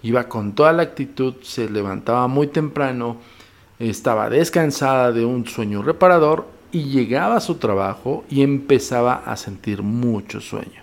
iba 0.02 0.28
con 0.28 0.54
toda 0.54 0.72
la 0.72 0.82
actitud, 0.82 1.34
se 1.42 1.68
levantaba 1.68 2.26
muy 2.28 2.46
temprano, 2.46 3.18
estaba 3.78 4.30
descansada 4.30 5.12
de 5.12 5.24
un 5.24 5.46
sueño 5.46 5.82
reparador 5.82 6.46
y 6.72 6.84
llegaba 6.84 7.36
a 7.36 7.40
su 7.40 7.56
trabajo 7.56 8.24
y 8.30 8.42
empezaba 8.42 9.22
a 9.26 9.36
sentir 9.36 9.82
mucho 9.82 10.40
sueño. 10.40 10.82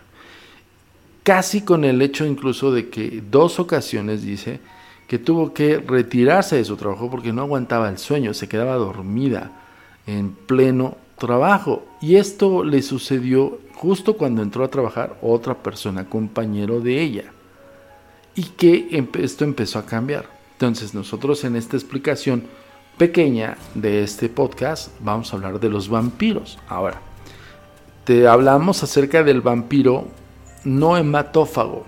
Casi 1.24 1.62
con 1.62 1.86
el 1.86 2.02
hecho 2.02 2.26
incluso 2.26 2.72
de 2.72 2.90
que 2.90 3.24
dos 3.32 3.60
ocasiones 3.60 4.24
dice 4.24 4.60
que 5.08 5.20
tuvo 5.20 5.54
que 5.54 5.78
retirarse 5.78 6.58
de 6.58 6.66
su 6.66 6.76
trabajo 6.76 7.10
porque 7.10 7.32
no 7.32 7.44
aguantaba 7.44 7.90
el 7.90 7.98
sueño, 7.98 8.34
se 8.34 8.50
quedaba 8.50 8.76
dormida 8.76 9.52
en 10.06 10.32
pleno 10.32 10.98
trabajo. 11.26 11.86
Y 12.02 12.18
esto 12.18 12.66
le 12.66 12.82
sucedió 12.82 13.60
justo 13.76 14.18
cuando 14.18 14.42
entró 14.42 14.66
a 14.66 14.70
trabajar 14.70 15.18
otra 15.22 15.56
persona, 15.56 16.10
compañero 16.10 16.82
de 16.82 17.02
ella. 17.02 17.32
Y 18.36 18.44
que 18.44 19.08
esto 19.20 19.46
empezó 19.46 19.80
a 19.80 19.86
cambiar. 19.86 20.26
Entonces 20.54 20.94
nosotros 20.94 21.44
en 21.46 21.56
esta 21.56 21.78
explicación 21.78 22.44
pequeña 22.98 23.58
de 23.74 24.04
este 24.04 24.28
podcast 24.28 24.92
vamos 25.00 25.32
a 25.32 25.38
hablar 25.38 25.60
de 25.62 25.70
los 25.70 25.88
vampiros. 25.88 26.60
Ahora, 26.68 27.02
te 28.04 28.28
hablamos 28.28 28.84
acerca 28.84 29.24
del 29.24 29.40
vampiro 29.40 30.08
no 30.66 30.98
hematófago. 30.98 31.86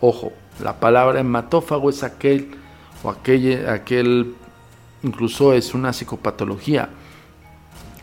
Ojo, 0.00 0.32
la 0.62 0.80
palabra 0.80 1.20
hematófago 1.20 1.90
es 1.90 2.02
aquel 2.02 2.50
o 3.04 3.10
aquel, 3.10 3.68
aquel, 3.68 4.34
incluso 5.04 5.52
es 5.52 5.74
una 5.74 5.92
psicopatología. 5.92 6.88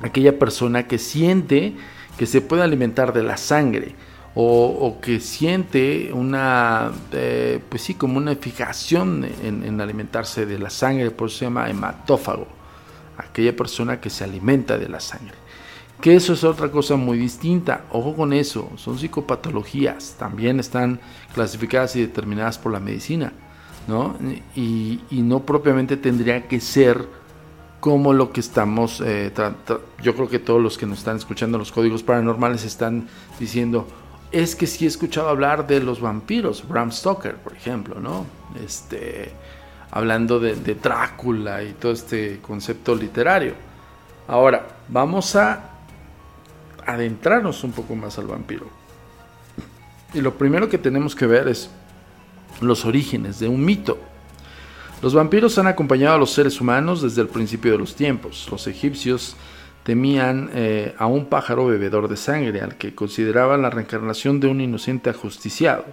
Aquella 0.01 0.37
persona 0.37 0.87
que 0.87 0.97
siente 0.97 1.75
que 2.17 2.25
se 2.25 2.41
puede 2.41 2.63
alimentar 2.63 3.13
de 3.13 3.23
la 3.23 3.37
sangre 3.37 3.95
o, 4.37 4.97
que 5.01 5.21
siente 5.21 6.11
una, 6.13 6.91
eh, 7.13 7.59
pues 7.69 7.83
sí, 7.83 7.93
como 7.93 8.17
una 8.17 8.35
fijación 8.35 9.25
en, 9.43 9.63
en 9.63 9.79
alimentarse 9.79 10.45
de 10.45 10.59
la 10.59 10.69
sangre, 10.69 11.11
por 11.11 11.29
eso 11.29 11.39
se 11.39 11.45
llama 11.45 11.69
hematófago. 11.69 12.47
Aquella 13.17 13.55
persona 13.55 14.01
que 14.01 14.09
se 14.09 14.25
alimenta 14.25 14.77
de 14.77 14.89
la 14.89 14.99
sangre 14.99 15.45
que 16.01 16.15
eso 16.15 16.33
es 16.33 16.43
otra 16.43 16.69
cosa 16.69 16.95
muy 16.95 17.17
distinta. 17.17 17.85
Ojo 17.91 18.15
con 18.15 18.33
eso, 18.33 18.69
son 18.75 18.97
psicopatologías, 18.97 20.15
también 20.19 20.59
están 20.59 20.99
clasificadas 21.33 21.95
y 21.95 22.01
determinadas 22.01 22.57
por 22.57 22.71
la 22.71 22.79
medicina, 22.79 23.33
¿no? 23.87 24.15
Y, 24.55 24.99
no 25.11 25.45
propiamente 25.45 25.97
tendría 25.97 26.47
que 26.47 26.59
ser 26.59 27.07
como 27.85 28.13
lo 28.13 28.31
que 28.31 28.39
estamos, 28.39 28.99
eh, 28.99 29.31
yo 30.01 30.15
creo 30.15 30.27
que 30.27 30.39
todos 30.39 30.59
los 30.59 30.75
que 30.75 30.87
nos 30.87 30.97
están 30.97 31.17
escuchando 31.17 31.59
los 31.59 31.71
códigos 31.71 32.01
paranormales 32.01 32.65
están 32.65 33.07
diciendo, 33.39 33.87
es 34.31 34.55
que 34.55 34.65
sí 34.65 34.85
he 34.85 34.87
escuchado 34.87 35.29
hablar 35.29 35.67
de 35.67 35.79
los 35.81 36.01
vampiros, 36.01 36.67
Bram 36.67 36.91
Stoker, 36.91 37.35
por 37.35 37.53
ejemplo, 37.53 37.99
¿no? 37.99 38.25
Este, 38.59 39.33
hablando 39.91 40.39
de, 40.39 40.55
de 40.55 40.73
Drácula 40.73 41.61
y 41.61 41.73
todo 41.73 41.91
este 41.91 42.39
concepto 42.41 42.95
literario. 42.95 43.53
Ahora, 44.27 44.65
vamos 44.87 45.35
a 45.35 45.69
adentrarnos 46.87 47.63
un 47.63 47.71
poco 47.71 47.95
más 47.95 48.17
al 48.17 48.25
vampiro. 48.25 48.65
Y 50.11 50.21
lo 50.21 50.33
primero 50.33 50.69
que 50.69 50.79
tenemos 50.79 51.13
que 51.15 51.27
ver 51.27 51.47
es 51.49 51.69
los 52.61 52.83
orígenes 52.83 53.37
de 53.37 53.47
un 53.47 53.63
mito. 53.63 53.99
Los 55.01 55.13
vampiros 55.13 55.57
han 55.57 55.67
acompañado 55.67 56.15
a 56.15 56.17
los 56.17 56.31
seres 56.31 56.59
humanos 56.61 57.01
desde 57.01 57.21
el 57.21 57.27
principio 57.27 57.73
de 57.73 57.77
los 57.77 57.95
tiempos. 57.95 58.47
Los 58.49 58.65
egipcios 58.67 59.35
temían 59.83 60.49
eh, 60.53 60.95
a 60.97 61.05
un 61.05 61.27
pájaro 61.27 61.67
bebedor 61.67 62.07
de 62.07 62.17
sangre, 62.17 62.61
al 62.61 62.75
que 62.75 62.95
consideraban 62.95 63.61
la 63.61 63.69
reencarnación 63.69 64.39
de 64.39 64.47
un 64.47 64.61
inocente 64.61 65.11
ajusticiado, 65.11 65.85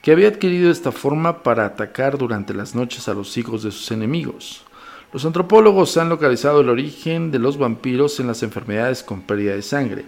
que 0.00 0.12
había 0.12 0.28
adquirido 0.28 0.70
esta 0.70 0.92
forma 0.92 1.42
para 1.42 1.66
atacar 1.66 2.18
durante 2.18 2.54
las 2.54 2.74
noches 2.76 3.08
a 3.08 3.14
los 3.14 3.36
hijos 3.36 3.64
de 3.64 3.72
sus 3.72 3.90
enemigos. 3.90 4.64
Los 5.12 5.24
antropólogos 5.24 5.96
han 5.96 6.08
localizado 6.08 6.60
el 6.60 6.68
origen 6.68 7.32
de 7.32 7.38
los 7.38 7.58
vampiros 7.58 8.20
en 8.20 8.28
las 8.28 8.42
enfermedades 8.42 9.02
con 9.02 9.22
pérdida 9.22 9.54
de 9.54 9.62
sangre, 9.62 10.04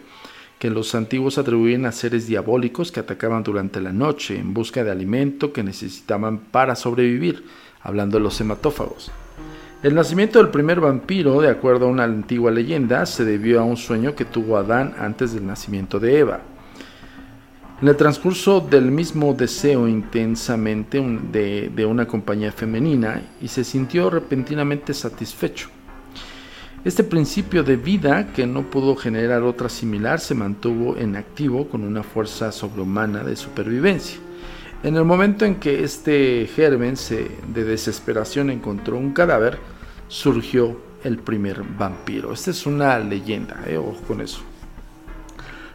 que 0.59 0.71
los 0.71 0.95
antiguos 0.95 1.39
atribuyen 1.39 1.87
a 1.87 1.93
seres 1.93 2.27
diabólicos 2.27 2.93
que 2.93 3.01
atacaban 3.01 3.43
durante 3.43 3.81
la 3.81 3.93
noche 3.93 4.39
en 4.39 4.55
busca 4.55 4.85
de 4.85 4.91
alimento 4.91 5.53
que 5.53 5.63
necesitaban 5.63 6.39
para 6.39 6.77
sobrevivir, 6.77 7.45
hablando 7.83 8.19
de 8.19 8.25
los 8.25 8.41
hematófagos. 8.41 9.11
El 9.81 9.95
nacimiento 9.95 10.41
del 10.41 10.49
primer 10.49 10.81
vampiro, 10.81 11.41
de 11.41 11.51
acuerdo 11.51 11.87
a 11.87 11.91
una 11.91 12.03
antigua 12.03 12.51
leyenda, 12.51 13.07
se 13.07 13.25
debió 13.25 13.61
a 13.61 13.65
un 13.65 13.77
sueño 13.77 14.17
que 14.17 14.25
tuvo 14.25 14.57
Adán 14.57 14.95
antes 14.99 15.33
del 15.33 15.47
nacimiento 15.47 16.01
de 16.01 16.19
Eva. 16.19 16.41
En 17.81 17.87
el 17.87 17.95
transcurso 17.95 18.61
del 18.61 18.91
mismo 18.91 19.35
deseo 19.35 19.87
intensamente 19.87 21.01
de, 21.31 21.71
de, 21.73 21.87
una 21.87 22.09
compañía 22.09 22.51
femenina 22.51 23.23
y 23.41 23.47
se 23.47 23.63
sintió 23.63 24.11
repentinamente 24.11 24.93
satisfecho. 24.93 25.69
Este 26.85 27.05
principio 27.05 27.63
de 27.63 27.77
vida, 27.77 28.33
que 28.33 28.49
no 28.49 28.63
pudo 28.69 28.97
generar 28.97 29.45
otra 29.45 29.69
similar, 29.69 30.19
se 30.19 30.35
mantuvo 30.35 30.97
en 30.97 31.15
activo 31.15 31.69
con 31.69 31.85
una 31.85 32.03
fuerza 32.03 32.51
sobrehumana 32.51 33.23
de 33.23 33.37
supervivencia. 33.37 34.19
En 34.85 34.95
el 34.95 35.05
momento 35.05 35.45
en 35.45 35.57
que 35.57 35.83
este 35.83 36.49
germen 36.55 36.95
de 37.49 37.65
desesperación 37.65 38.49
encontró 38.49 38.97
un 38.97 39.13
cadáver, 39.13 39.59
surgió 40.07 40.81
el 41.03 41.19
primer 41.19 41.63
vampiro. 41.63 42.33
Esta 42.33 42.53
es 42.53 42.65
una 42.65 42.97
leyenda, 43.01 43.65
eh, 43.67 43.77
ojo 43.77 44.01
con 44.07 44.21
eso. 44.21 44.41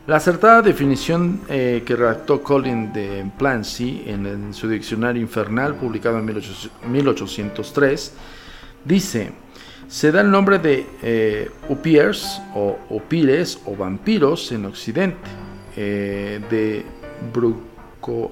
La 0.08 0.18
acertada 0.18 0.62
definición 0.62 1.42
eh, 1.50 1.84
que 1.86 1.98
redactó 1.98 2.42
Colin 2.42 2.94
de 2.94 3.30
Plancy 3.38 4.04
en, 4.06 4.54
su 4.54 4.70
diccionario 4.70 5.22
infernal, 5.22 5.76
publicado 5.76 6.20
en 6.20 6.26
1803, 6.92 8.14
dice: 8.86 9.32
Se 9.90 10.14
da 10.14 10.22
el 10.22 10.32
nombre 10.32 10.60
de 10.60 10.86
eh, 11.02 11.52
upiers 11.68 12.42
o 12.56 12.78
upires 12.90 13.60
o 13.66 13.76
vampiros 13.76 14.52
en 14.54 14.66
Occidente, 14.66 15.30
de 15.76 16.86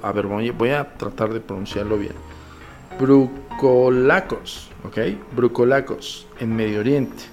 A 0.02 0.12
ver, 0.12 0.28
voy 0.28 0.70
a 0.70 0.98
tratar 0.98 1.32
de 1.32 1.40
pronunciarlo 1.40 1.98
bien. 1.98 2.14
Brucolacos, 3.00 4.70
¿ok? 4.84 4.98
Brucolacos 5.36 6.28
en 6.40 6.56
Medio 6.56 6.82
Oriente 6.82 7.24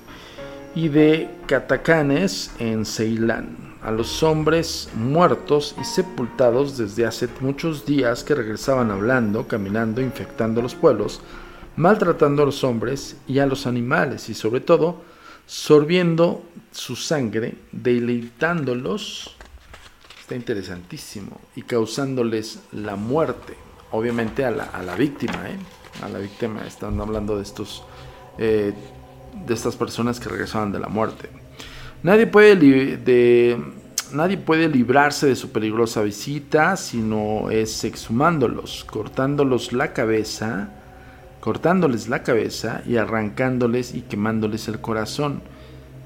y 0.74 0.88
de 0.88 1.28
catacanes 1.46 2.52
en 2.60 2.84
Ceilán 2.84 3.68
a 3.82 3.90
los 3.90 4.22
hombres 4.22 4.88
muertos 4.94 5.74
y 5.80 5.84
sepultados 5.84 6.76
desde 6.76 7.06
hace 7.06 7.28
muchos 7.40 7.84
días 7.86 8.22
que 8.22 8.34
regresaban 8.34 8.90
hablando, 8.90 9.48
caminando, 9.48 10.00
infectando 10.00 10.62
los 10.62 10.74
pueblos, 10.74 11.20
maltratando 11.76 12.42
a 12.42 12.46
los 12.46 12.62
hombres 12.64 13.16
y 13.26 13.38
a 13.38 13.46
los 13.46 13.66
animales 13.66 14.28
y 14.28 14.34
sobre 14.34 14.60
todo 14.60 15.02
sorbiendo 15.46 16.42
su 16.70 16.94
sangre, 16.96 17.56
deleitándolos, 17.72 19.37
está 20.28 20.36
interesantísimo, 20.36 21.40
y 21.56 21.62
causándoles 21.62 22.60
la 22.72 22.96
muerte, 22.96 23.54
obviamente 23.92 24.44
a 24.44 24.50
la, 24.50 24.94
víctima, 24.94 25.48
¿eh? 25.48 25.56
a 26.02 26.08
la 26.10 26.18
víctima, 26.18 26.66
están 26.66 27.00
hablando 27.00 27.38
de 27.38 27.42
estos, 27.42 27.82
eh, 28.36 28.74
de 29.46 29.54
estas 29.54 29.74
personas 29.76 30.20
que 30.20 30.28
regresaban 30.28 30.70
de 30.70 30.80
la 30.80 30.88
muerte. 30.88 31.30
Nadie 32.02 32.26
puede, 32.26 32.56
de, 32.98 33.58
nadie 34.12 34.36
puede 34.36 34.68
librarse 34.68 35.26
de 35.26 35.34
su 35.34 35.50
peligrosa 35.50 36.02
visita 36.02 36.76
si 36.76 36.98
no 36.98 37.48
es 37.48 37.84
exhumándolos, 37.84 38.84
cortándolos 38.84 39.72
la 39.72 39.94
cabeza, 39.94 40.68
cortándoles 41.40 42.10
la 42.10 42.22
cabeza 42.22 42.82
y 42.86 42.98
arrancándoles 42.98 43.94
y 43.94 44.02
quemándoles 44.02 44.68
el 44.68 44.82
corazón. 44.82 45.40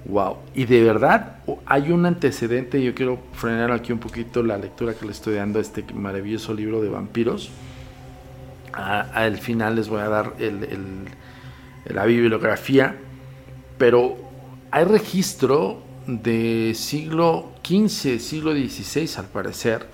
Wow. 0.05 0.39
Y 0.55 0.65
de 0.65 0.83
verdad 0.83 1.37
hay 1.67 1.93
un 1.93 2.07
antecedente, 2.07 2.83
yo 2.83 2.95
quiero 2.95 3.19
frenar 3.33 3.71
aquí 3.71 3.93
un 3.93 3.99
poquito 3.99 4.43
la 4.43 4.59
lectura 4.59 4.95
que 4.95 5.07
le 5.07 5.13
estoy 5.13 5.35
dando 5.35 5.59
a 5.59 5.63
este 5.63 5.85
maravilloso 5.95 6.55
libro 6.55 6.83
de 6.83 6.89
vampiros. 6.89 7.51
al 8.73 9.39
final 9.39 9.77
les 9.77 9.89
voy 9.89 10.01
a 10.01 10.09
dar 10.09 10.35
la 11.85 12.05
bibliografía, 12.05 12.97
pero 13.79 14.17
hay 14.71 14.85
registro 14.85 15.83
de 16.07 16.73
siglo 16.75 17.53
XV, 17.65 18.19
siglo 18.19 18.53
XVI 18.53 19.09
al 19.19 19.27
parecer, 19.27 19.87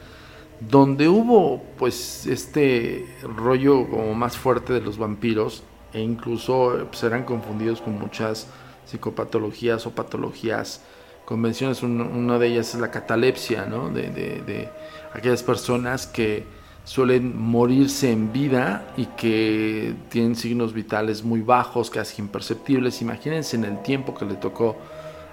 donde 0.61 1.09
hubo 1.09 1.63
pues 1.79 2.27
este 2.27 3.07
rollo 3.23 3.89
como 3.89 4.15
más 4.15 4.37
fuerte 4.37 4.73
de 4.73 4.81
los 4.81 4.99
vampiros 4.99 5.63
e 5.93 6.01
incluso 6.01 6.87
pues, 6.91 7.03
eran 7.03 7.25
confundidos 7.25 7.81
con 7.81 7.99
muchas 7.99 8.49
psicopatologías 8.89 9.87
o 9.87 9.91
patologías 9.91 10.83
convenciones, 11.25 11.83
una 11.83 12.39
de 12.39 12.47
ellas 12.47 12.75
es 12.75 12.81
la 12.81 12.91
catalepsia, 12.91 13.67
¿no? 13.67 13.91
de, 13.91 14.11
de 14.11 14.69
aquellas 15.13 15.43
personas 15.43 16.07
que 16.07 16.45
suelen 16.85 17.39
morirse 17.39 18.11
en 18.11 18.33
vida 18.33 18.95
y 18.97 19.05
que 19.07 19.95
tienen 20.09 20.35
signos 20.37 20.73
vitales 20.73 21.23
muy 21.23 21.43
bajos, 21.43 21.91
casi 21.91 22.23
imperceptibles. 22.23 23.03
Imagínense 23.03 23.57
en 23.57 23.65
el 23.65 23.83
tiempo 23.83 24.15
que 24.15 24.25
le 24.25 24.35
tocó 24.37 24.77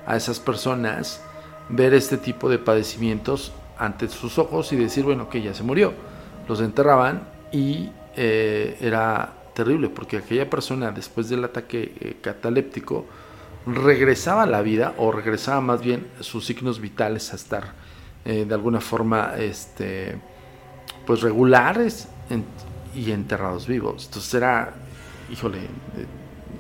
a 0.06 0.18
esas 0.18 0.42
personas 0.42 1.22
ver 1.70 1.94
este 1.94 2.18
tipo 2.18 2.50
de 2.50 2.60
padecimientos 2.60 3.54
ante 3.78 4.10
sus 4.10 4.38
ojos 4.38 4.74
y 4.74 4.76
decir, 4.76 5.06
bueno, 5.06 5.30
que 5.30 5.42
ya 5.42 5.54
se 5.54 5.64
murió. 5.64 5.94
Los 6.50 6.60
enterraban 6.60 7.28
y 7.54 7.90
eh, 8.18 8.78
era 8.82 9.34
terrible 9.54 9.88
porque 9.88 10.18
aquella 10.18 10.50
persona 10.50 10.92
después 10.92 11.30
del 11.30 11.46
ataque 11.46 11.94
eh, 12.00 12.18
cataléptico 12.22 13.06
regresaba 13.66 14.44
a 14.44 14.46
la 14.46 14.62
vida 14.62 14.94
o 14.98 15.12
regresaba 15.12 15.62
más 15.62 15.82
bien 15.82 16.08
sus 16.20 16.46
signos 16.46 16.80
vitales 16.80 17.34
a 17.34 17.36
estar 17.36 17.74
eh, 18.26 18.46
de 18.48 18.54
alguna 18.54 18.82
forma 18.82 19.34
este, 19.38 20.16
pues 21.06 21.22
regulares 21.22 22.08
y 22.96 23.12
enterrados 23.12 23.68
vivos. 23.68 24.06
Entonces 24.06 24.34
era, 24.34 24.74
híjole, 25.32 25.60
eh, 25.60 26.06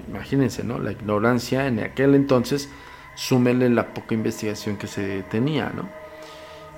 imagínense, 0.07 0.63
¿no? 0.63 0.79
La 0.79 0.91
ignorancia 0.91 1.67
en 1.67 1.79
aquel 1.79 2.15
entonces, 2.15 2.69
súmenle 3.15 3.69
la 3.69 3.93
poca 3.93 4.13
investigación 4.13 4.77
que 4.77 4.87
se 4.87 5.23
tenía, 5.23 5.71
¿no? 5.75 5.89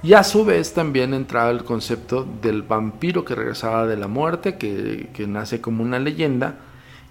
Y 0.03 0.13
a 0.13 0.23
su 0.23 0.45
vez 0.45 0.73
también 0.73 1.13
entraba 1.13 1.49
el 1.49 1.63
concepto 1.63 2.23
del 2.23 2.61
vampiro 2.61 3.25
que 3.25 3.33
regresaba 3.33 3.87
de 3.87 3.97
la 3.97 4.07
muerte, 4.07 4.57
que, 4.57 5.09
que 5.13 5.25
nace 5.25 5.59
como 5.59 5.83
una 5.83 5.97
leyenda, 5.97 6.59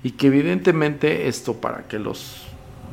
y 0.05 0.13
que 0.13 0.29
evidentemente 0.29 1.27
esto 1.27 1.55
para 1.61 1.89
que 1.89 1.99
los, 1.99 2.46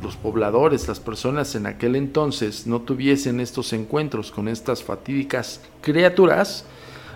los 0.04 0.16
pobladores, 0.16 0.86
las 0.86 1.00
personas 1.00 1.54
en 1.54 1.66
aquel 1.66 1.96
entonces 1.96 2.66
no 2.66 2.82
tuviesen 2.82 3.40
estos 3.40 3.72
encuentros 3.72 4.30
con 4.30 4.46
estas 4.46 4.84
fatídicas 4.84 5.60
criaturas, 5.80 6.66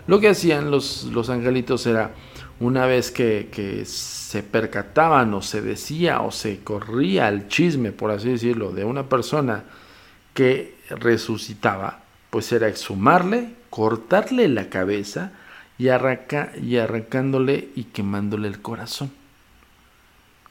lo 0.06 0.18
que 0.18 0.30
hacían 0.30 0.70
los, 0.70 1.04
los 1.04 1.28
angelitos 1.28 1.86
era, 1.86 2.12
una 2.60 2.86
vez 2.86 3.10
que, 3.10 3.84
se 3.86 4.42
percataban 4.42 5.32
o 5.32 5.40
se 5.40 5.62
decía 5.62 6.20
o 6.20 6.32
se 6.32 6.58
corría 6.60 7.28
el 7.28 7.48
chisme, 7.48 7.92
por 7.92 8.10
así 8.10 8.30
decirlo, 8.30 8.72
de 8.72 8.84
una 8.84 9.04
persona 9.04 9.64
que 10.34 10.76
resucitaba, 10.90 12.00
pues 12.30 12.52
era 12.52 12.68
exhumarle, 12.68 13.54
cortarle 13.70 14.48
la 14.48 14.68
cabeza 14.68 15.32
y, 15.78 15.88
arranca, 15.88 16.52
y 16.60 16.76
arrancándole 16.76 17.68
y 17.74 17.84
quemándole 17.84 18.48
el 18.48 18.60
corazón. 18.60 19.10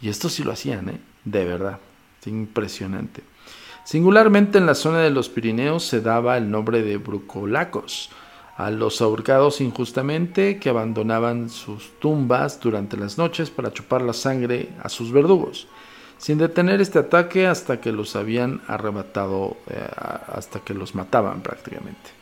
Y 0.01 0.09
esto 0.09 0.29
sí 0.29 0.43
lo 0.43 0.51
hacían, 0.51 0.89
¿eh? 0.89 0.99
de 1.25 1.45
verdad, 1.45 1.79
impresionante. 2.25 3.23
Singularmente 3.87 4.57
en 4.57 4.65
la 4.65 4.75
zona 4.75 4.99
de 4.99 5.11
los 5.11 5.29
Pirineos 5.29 5.85
se 5.85 6.01
daba 6.01 6.37
el 6.37 6.51
nombre 6.51 6.81
de 6.81 6.97
brucolacos, 6.97 8.09
a 8.57 8.71
los 8.71 9.01
ahorcados 9.01 9.61
injustamente 9.61 10.57
que 10.57 10.69
abandonaban 10.69 11.49
sus 11.49 11.91
tumbas 11.99 12.59
durante 12.59 12.97
las 12.97 13.17
noches 13.17 13.51
para 13.51 13.71
chupar 13.71 14.01
la 14.01 14.13
sangre 14.13 14.69
a 14.81 14.89
sus 14.89 15.11
verdugos, 15.11 15.67
sin 16.17 16.39
detener 16.39 16.81
este 16.81 16.99
ataque 16.99 17.45
hasta 17.45 17.79
que 17.79 17.91
los 17.91 18.15
habían 18.15 18.61
arrebatado, 18.67 19.55
eh, 19.69 19.87
hasta 20.33 20.59
que 20.59 20.73
los 20.73 20.95
mataban 20.95 21.41
prácticamente. 21.41 22.17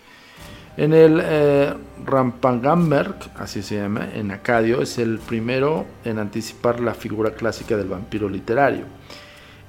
En 0.77 0.93
el 0.93 1.21
eh, 1.23 1.73
Rampangamberg, 2.05 3.15
así 3.37 3.63
se 3.63 3.77
llama, 3.77 4.09
en 4.13 4.29
Acadio, 4.31 4.81
es 4.81 4.97
el 4.97 5.19
primero 5.19 5.85
en 6.03 6.19
anticipar 6.19 6.81
la 6.81 6.93
figura 6.93 7.31
clásica 7.31 7.77
del 7.77 7.87
vampiro 7.87 8.27
literario 8.27 8.83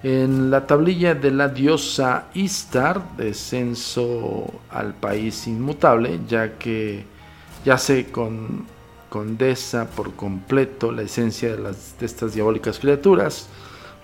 en 0.06 0.52
la 0.52 0.68
tablilla 0.68 1.16
de 1.16 1.32
la 1.32 1.48
diosa 1.48 2.28
Istar, 2.32 3.16
descenso 3.16 4.46
al 4.70 4.94
país 4.94 5.48
inmutable, 5.48 6.20
ya 6.28 6.56
que 6.58 7.04
ya 7.64 7.76
se 7.76 8.06
con, 8.12 8.66
condesa 9.08 9.90
por 9.90 10.14
completo 10.14 10.92
la 10.92 11.02
esencia 11.02 11.56
de, 11.56 11.74
estas 12.02 12.34
diabólicas 12.34 12.78
criaturas. 12.78 13.48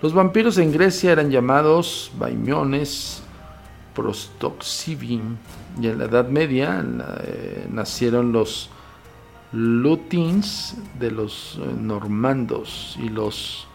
Los 0.01 0.13
vampiros 0.13 0.57
en 0.57 0.73
Grecia 0.73 1.13
eran 1.13 1.31
llamados 1.31 2.11
baimiones, 2.17 3.23
prostoxivim, 3.95 5.37
y 5.79 5.87
en 5.87 5.99
la 5.99 6.03
Edad 6.03 6.27
Media 6.27 6.83
eh, 7.23 7.65
nacieron 7.71 8.33
los 8.33 8.69
lutins 9.53 10.75
de 10.99 11.11
los 11.11 11.57
eh, 11.61 11.73
normandos 11.79 12.99
y 13.01 13.07
los 13.07 13.69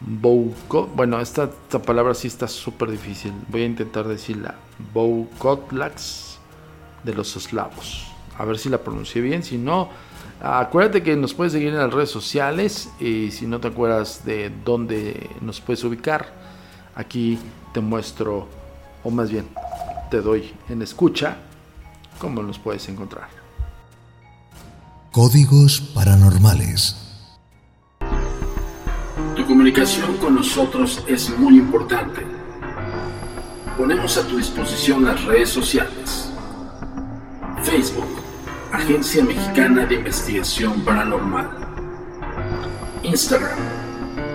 bueno, 0.00 1.20
esta, 1.20 1.44
esta, 1.44 1.82
palabra 1.82 2.14
sí 2.14 2.28
está 2.28 2.48
súper 2.48 2.90
difícil. 2.90 3.32
Voy 3.48 3.62
a 3.62 3.66
intentar 3.66 4.08
decirla. 4.08 4.54
Boukotlax 4.94 6.38
de 7.04 7.14
los 7.14 7.36
eslavos. 7.36 8.06
A 8.38 8.44
ver 8.44 8.58
si 8.58 8.70
la 8.70 8.78
pronuncié 8.78 9.20
bien. 9.20 9.42
Si 9.42 9.58
no, 9.58 9.90
acuérdate 10.40 11.02
que 11.02 11.16
nos 11.16 11.34
puedes 11.34 11.52
seguir 11.52 11.68
en 11.68 11.78
las 11.78 11.92
redes 11.92 12.10
sociales. 12.10 12.88
Y 12.98 13.30
si 13.30 13.46
no 13.46 13.60
te 13.60 13.68
acuerdas 13.68 14.24
de 14.24 14.50
dónde 14.64 15.30
nos 15.42 15.60
puedes 15.60 15.84
ubicar, 15.84 16.32
aquí 16.94 17.38
te 17.72 17.80
muestro, 17.80 18.48
o 19.04 19.10
más 19.10 19.30
bien, 19.30 19.48
te 20.10 20.20
doy 20.20 20.52
en 20.68 20.82
escucha 20.82 21.36
cómo 22.18 22.42
nos 22.42 22.58
puedes 22.58 22.88
encontrar. 22.88 23.28
Códigos 25.12 25.80
paranormales. 25.80 26.99
Tu 29.40 29.46
comunicación 29.46 30.18
con 30.18 30.34
nosotros 30.34 31.02
es 31.06 31.30
muy 31.38 31.56
importante. 31.56 32.26
Ponemos 33.78 34.18
a 34.18 34.28
tu 34.28 34.36
disposición 34.36 35.06
las 35.06 35.24
redes 35.24 35.48
sociales. 35.48 36.30
Facebook, 37.62 38.20
Agencia 38.70 39.24
Mexicana 39.24 39.86
de 39.86 39.94
Investigación 39.94 40.82
Paranormal. 40.82 41.48
Instagram, 43.02 43.58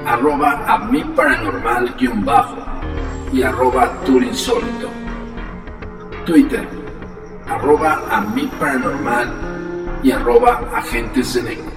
arroba 0.07 0.65
a 0.65 0.79
mi 0.85 1.03
paranormal-bajo 1.03 2.65
y 3.31 3.43
arroba 3.43 4.01
turinsólito. 4.05 4.89
Twitter, 6.25 6.67
arroba 7.47 8.01
a 8.09 8.21
mi 8.21 8.47
paranormal 8.47 9.31
y 10.01 10.09
arroba 10.09 10.67
agentes 10.73 11.35
de 11.35 11.43
negro. 11.43 11.74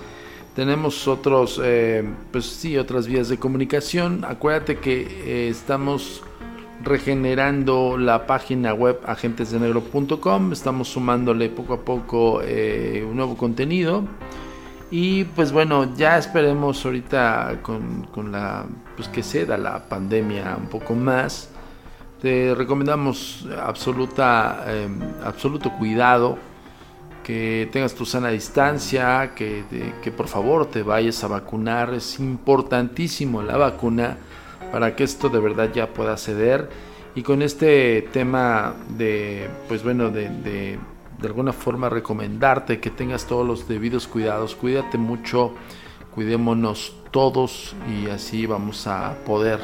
Tenemos 0.56 1.08
otros, 1.08 1.62
eh, 1.64 2.04
pues 2.32 2.46
sí, 2.46 2.80
otras 2.80 3.06
vías 3.06 3.30
de 3.30 3.38
comunicación. 3.38 4.26
Acuérdate 4.26 4.80
que 4.80 5.02
eh, 5.04 5.50
estamos 5.50 6.24
regenerando 6.82 7.96
la 8.00 8.26
página 8.26 8.74
web 8.74 9.00
agentesdenegro.com. 9.06 10.52
Estamos 10.52 10.88
sumándole 10.88 11.50
poco 11.50 11.76
a 11.76 11.86
poco 11.86 12.42
eh, 12.42 13.06
un 13.08 13.18
nuevo 13.18 13.38
contenido. 13.38 14.04
Y 14.90 15.26
pues 15.26 15.52
bueno, 15.52 15.96
ya 15.96 16.18
esperemos 16.18 16.84
ahorita 16.84 17.60
con, 17.62 18.08
con 18.08 18.32
la, 18.32 18.66
pues 18.96 19.08
que 19.10 19.22
ceda 19.22 19.60
la 19.60 19.88
pandemia 19.88 20.58
un 20.60 20.70
poco 20.70 20.96
más 20.96 21.53
te 22.24 22.56
recomendamos 22.56 23.46
absoluta, 23.62 24.64
em, 24.66 24.98
absoluto 25.26 25.74
cuidado, 25.74 26.38
que 27.22 27.68
tengas 27.70 27.94
tu 27.94 28.06
sana 28.06 28.30
distancia, 28.30 29.34
que, 29.36 29.66
que 30.02 30.12
por 30.12 30.30
favor 30.30 30.68
te 30.68 30.84
vayas 30.84 31.22
a 31.26 31.28
vacunar. 31.28 31.94
Es 31.94 32.22
importantísimo 32.22 33.44
la 33.44 33.58
vacuna 33.58 34.16
para 34.72 34.96
que 34.96 35.04
esto 35.04 35.28
de 35.28 35.40
verdad 35.40 35.70
ya 35.74 35.88
pueda 35.88 36.16
ceder. 36.16 36.70
Y 37.14 37.24
con 37.24 37.42
este 37.42 38.08
tema 38.14 38.74
de, 38.98 39.50
pues 39.68 39.84
bueno, 39.84 40.10
de, 40.10 40.30
de, 40.30 40.80
de 41.20 41.28
alguna 41.28 41.52
forma 41.52 41.90
recomendarte 41.90 42.80
que 42.80 42.90
tengas 42.90 43.26
todos 43.26 43.46
los 43.46 43.68
debidos 43.68 44.08
cuidados. 44.08 44.56
Cuídate 44.56 44.98
mucho, 44.98 45.56
cuidémonos 46.16 46.96
todos 47.12 47.76
y 47.92 48.10
así 48.10 48.46
vamos 48.46 48.88
a 48.88 49.14
poder 49.26 49.60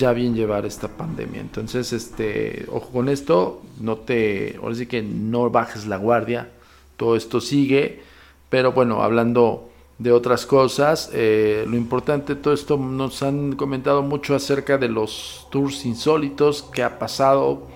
ya 0.00 0.12
bien 0.12 0.34
llevar 0.34 0.66
esta 0.66 0.88
pandemia. 0.88 1.40
Entonces, 1.40 1.92
este, 1.92 2.66
ojo 2.72 2.90
con 2.90 3.08
esto, 3.08 3.62
no 3.78 3.98
te, 3.98 4.56
ahora 4.60 4.74
sí 4.74 4.86
que 4.86 5.02
no 5.02 5.50
bajes 5.50 5.86
la 5.86 5.98
guardia, 5.98 6.48
todo 6.96 7.14
esto 7.16 7.40
sigue, 7.40 8.02
pero 8.48 8.72
bueno, 8.72 9.02
hablando 9.02 9.68
de 9.98 10.12
otras 10.12 10.46
cosas, 10.46 11.10
eh, 11.12 11.66
lo 11.68 11.76
importante, 11.76 12.34
todo 12.34 12.54
esto 12.54 12.78
nos 12.78 13.22
han 13.22 13.52
comentado 13.52 14.02
mucho 14.02 14.34
acerca 14.34 14.78
de 14.78 14.88
los 14.88 15.46
tours 15.50 15.84
insólitos 15.84 16.62
que 16.62 16.82
ha 16.82 16.98
pasado. 16.98 17.68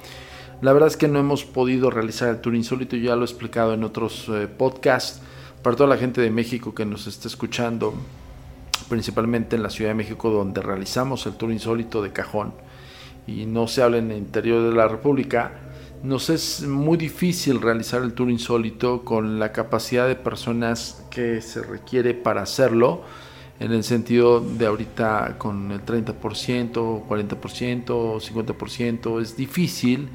La 0.63 0.73
verdad 0.73 0.89
es 0.89 0.97
que 0.97 1.09
no 1.09 1.19
hemos 1.19 1.45
podido 1.45 1.91
realizar 1.91 2.31
el 2.31 2.41
tour 2.41 2.55
insólito, 2.55 2.97
ya 2.97 3.15
lo 3.17 3.23
he 3.23 3.25
explicado 3.27 3.75
en 3.75 3.85
otros 3.85 4.27
eh, 4.31 4.49
podcasts. 4.49 5.21
Para 5.63 5.77
toda 5.77 5.89
la 5.89 5.97
gente 5.97 6.21
de 6.21 6.31
México 6.31 6.75
que 6.75 6.85
nos 6.85 7.07
está 7.07 7.29
escuchando, 7.29 7.95
principalmente 8.95 9.57
en 9.57 9.65
la 9.65 9.71
Ciudad 9.71 9.91
de 9.91 9.97
México, 9.97 10.31
donde 10.31 10.63
realizamos 10.63 11.27
el 11.27 11.33
tour 11.33 11.51
insólito 11.51 12.01
de 12.01 12.13
cajón, 12.13 12.55
y 13.27 13.45
no 13.45 13.67
se 13.67 13.83
habla 13.83 13.99
en 13.99 14.13
el 14.13 14.19
interior 14.19 14.71
de 14.71 14.73
la 14.73 14.87
República, 14.87 15.51
nos 16.05 16.31
es 16.31 16.63
muy 16.63 16.97
difícil 16.97 17.61
realizar 17.61 18.03
el 18.03 18.13
tour 18.13 18.31
insólito 18.31 19.05
con 19.05 19.41
la 19.41 19.51
capacidad 19.51 20.07
de 20.07 20.15
personas 20.15 21.05
que 21.11 21.41
se 21.41 21.61
requiere 21.61 22.15
para 22.15 22.43
hacerlo, 22.43 23.03
en 23.59 23.73
el 23.73 23.83
sentido 23.83 24.39
de 24.39 24.67
ahorita 24.67 25.35
con 25.39 25.73
el 25.73 25.85
30%, 25.85 26.15
40%, 27.09 28.21
50%, 28.21 29.21
es 29.21 29.37
difícil 29.37 30.09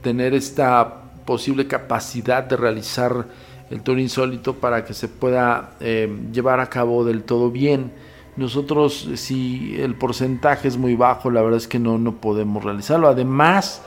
tener 0.00 0.32
esta 0.32 1.02
posible 1.26 1.66
capacidad 1.66 2.42
de 2.42 2.56
realizar 2.56 3.26
el 3.70 3.82
tour 3.82 3.98
insólito 3.98 4.54
para 4.54 4.82
que 4.86 4.94
se 4.94 5.08
pueda 5.08 5.74
eh, 5.80 6.08
llevar 6.32 6.60
a 6.60 6.70
cabo 6.70 7.04
del 7.04 7.24
todo 7.24 7.50
bien. 7.50 7.92
Nosotros, 8.36 9.08
si 9.14 9.76
el 9.80 9.94
porcentaje 9.94 10.68
es 10.68 10.76
muy 10.76 10.96
bajo, 10.96 11.30
la 11.30 11.42
verdad 11.42 11.58
es 11.58 11.68
que 11.68 11.78
no, 11.78 11.98
no 11.98 12.16
podemos 12.16 12.64
realizarlo. 12.64 13.08
Además, 13.08 13.82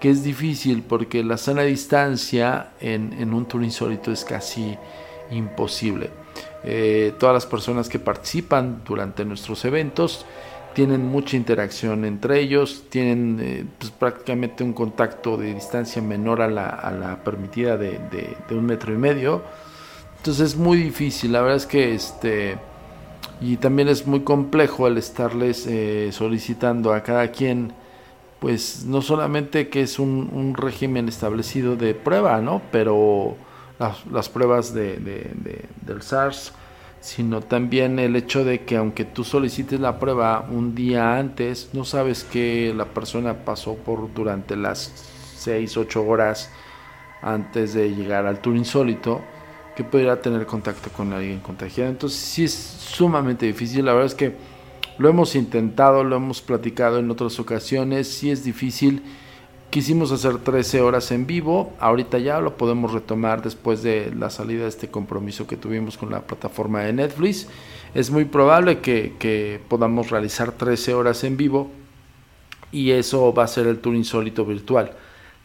que 0.00 0.10
es 0.10 0.22
difícil 0.22 0.82
porque 0.82 1.24
la 1.24 1.36
sana 1.36 1.62
distancia 1.62 2.70
en, 2.80 3.14
en 3.18 3.34
un 3.34 3.46
tour 3.46 3.64
insólito 3.64 4.12
es 4.12 4.24
casi 4.24 4.76
imposible. 5.30 6.10
Eh, 6.64 7.14
todas 7.18 7.34
las 7.34 7.46
personas 7.46 7.88
que 7.88 7.98
participan 7.98 8.82
durante 8.84 9.24
nuestros 9.24 9.64
eventos 9.64 10.26
tienen 10.74 11.06
mucha 11.06 11.36
interacción 11.36 12.04
entre 12.04 12.40
ellos, 12.40 12.84
tienen 12.88 13.38
eh, 13.40 13.64
pues, 13.78 13.90
prácticamente 13.90 14.62
un 14.62 14.72
contacto 14.72 15.36
de 15.36 15.54
distancia 15.54 16.00
menor 16.02 16.40
a 16.42 16.48
la, 16.48 16.68
a 16.68 16.90
la 16.92 17.24
permitida 17.24 17.76
de, 17.76 17.98
de, 18.10 18.36
de, 18.48 18.54
un 18.54 18.66
metro 18.66 18.92
y 18.92 18.96
medio. 18.96 19.42
Entonces 20.18 20.50
es 20.50 20.56
muy 20.56 20.78
difícil, 20.78 21.32
la 21.32 21.40
verdad 21.40 21.56
es 21.56 21.66
que 21.66 21.94
este 21.94 22.58
y 23.40 23.56
también 23.56 23.88
es 23.88 24.06
muy 24.06 24.20
complejo 24.20 24.86
el 24.86 24.98
estarles 24.98 25.66
eh, 25.66 26.10
solicitando 26.12 26.92
a 26.92 27.02
cada 27.02 27.30
quien 27.30 27.72
pues 28.40 28.84
no 28.84 29.02
solamente 29.02 29.68
que 29.68 29.82
es 29.82 29.98
un, 29.98 30.54
régimen 30.56 31.08
establecido 31.08 31.76
de 31.76 31.94
prueba 31.94 32.40
no 32.40 32.62
pero 32.72 33.36
las, 34.10 34.28
pruebas 34.28 34.74
de, 34.74 34.98
del 35.82 36.02
SARS 36.02 36.52
sino 37.00 37.40
también 37.40 37.98
el 38.00 38.16
hecho 38.16 38.44
de 38.44 38.64
que 38.64 38.76
aunque 38.76 39.04
tú 39.04 39.22
solicites 39.22 39.78
la 39.78 40.00
prueba 40.00 40.46
un 40.50 40.74
día 40.74 41.16
antes 41.16 41.70
no 41.72 41.84
sabes 41.84 42.24
que 42.24 42.72
la 42.76 42.86
persona 42.86 43.44
pasó 43.44 43.74
por 43.74 44.12
durante 44.12 44.56
las 44.56 44.92
6 45.36 45.76
8 45.76 46.04
horas 46.04 46.50
antes 47.22 47.74
de 47.74 47.94
llegar 47.94 48.26
al 48.26 48.40
tour 48.40 48.56
insólito 48.56 49.22
que 49.78 49.84
pudiera 49.84 50.20
tener 50.20 50.44
contacto 50.44 50.90
con 50.90 51.12
alguien 51.12 51.38
contagiado. 51.38 51.88
Entonces 51.88 52.18
sí 52.18 52.42
es 52.42 52.52
sumamente 52.52 53.46
difícil. 53.46 53.84
La 53.84 53.92
verdad 53.92 54.06
es 54.06 54.14
que 54.16 54.34
lo 54.98 55.08
hemos 55.08 55.36
intentado, 55.36 56.02
lo 56.02 56.16
hemos 56.16 56.42
platicado 56.42 56.98
en 56.98 57.08
otras 57.12 57.38
ocasiones. 57.38 58.08
Sí 58.08 58.28
es 58.28 58.42
difícil. 58.42 59.04
Quisimos 59.70 60.10
hacer 60.10 60.38
13 60.38 60.80
horas 60.80 61.12
en 61.12 61.28
vivo. 61.28 61.72
Ahorita 61.78 62.18
ya 62.18 62.40
lo 62.40 62.56
podemos 62.56 62.92
retomar 62.92 63.40
después 63.40 63.84
de 63.84 64.12
la 64.18 64.30
salida 64.30 64.64
de 64.64 64.68
este 64.68 64.88
compromiso 64.88 65.46
que 65.46 65.56
tuvimos 65.56 65.96
con 65.96 66.10
la 66.10 66.22
plataforma 66.22 66.80
de 66.80 66.92
Netflix. 66.94 67.46
Es 67.94 68.10
muy 68.10 68.24
probable 68.24 68.80
que, 68.80 69.14
que 69.20 69.60
podamos 69.68 70.10
realizar 70.10 70.50
13 70.50 70.94
horas 70.94 71.22
en 71.22 71.36
vivo. 71.36 71.70
Y 72.72 72.90
eso 72.90 73.32
va 73.32 73.44
a 73.44 73.46
ser 73.46 73.68
el 73.68 73.78
tour 73.78 73.94
insólito 73.94 74.44
virtual 74.44 74.90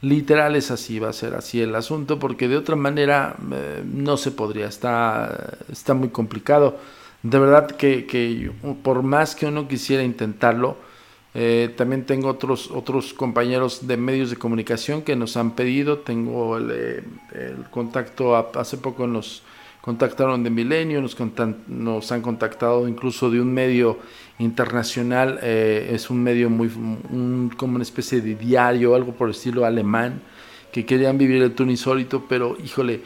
literal 0.04 0.56
es 0.58 0.70
así, 0.70 1.00
va 1.00 1.10
a 1.10 1.14
ser 1.14 1.34
así 1.34 1.62
el 1.62 1.74
asunto, 1.74 2.20
porque 2.20 2.48
de 2.48 2.58
otra 2.58 2.76
manera 2.76 3.38
eh, 3.52 3.82
no 3.86 4.18
se 4.18 4.32
podría, 4.32 4.68
está, 4.68 5.58
está 5.72 5.94
muy 5.94 6.10
complicado. 6.10 6.78
De 7.24 7.40
verdad 7.40 7.72
que, 7.72 8.06
que, 8.06 8.52
por 8.84 9.02
más 9.02 9.34
que 9.34 9.46
uno 9.46 9.68
quisiera 9.68 10.04
intentarlo, 10.04 10.76
eh, 11.34 11.74
también 11.78 12.06
tengo 12.06 12.28
otros, 12.28 12.70
otros 12.70 13.14
compañeros 13.14 13.88
de 13.88 13.96
medios 13.96 14.30
de 14.30 14.36
comunicación 14.36 15.04
que 15.04 15.16
nos 15.16 15.38
han 15.38 15.52
pedido, 15.52 16.00
tengo 16.00 16.58
el, 16.58 16.70
eh, 17.34 17.56
contacto 17.72 18.36
hace 18.36 18.78
poco 18.78 19.08
nos 19.08 19.42
contactaron 19.82 20.44
de 20.44 20.50
Milenio, 20.50 21.02
nos, 21.02 21.18
nos 21.68 22.12
han 22.12 22.22
contactado 22.22 22.90
incluso 22.90 23.32
de 23.32 23.40
un 23.40 23.54
medio 23.54 24.00
internacional, 24.40 25.40
eh, 25.42 25.92
es 25.94 26.10
un 26.10 26.24
medio 26.24 26.50
muy, 26.50 26.70
como 27.56 27.76
una 27.76 27.84
especie 27.84 28.22
de 28.22 28.36
diario, 28.36 28.96
algo 28.96 29.14
por 29.14 29.30
el 29.30 29.36
estilo 29.36 29.66
alemán, 29.66 30.22
que 30.72 30.86
querían 30.86 31.18
vivir 31.18 31.42
el 31.44 31.54
tour 31.54 31.70
insólito, 31.70 32.26
pero 32.28 32.58
híjole, 32.64 33.02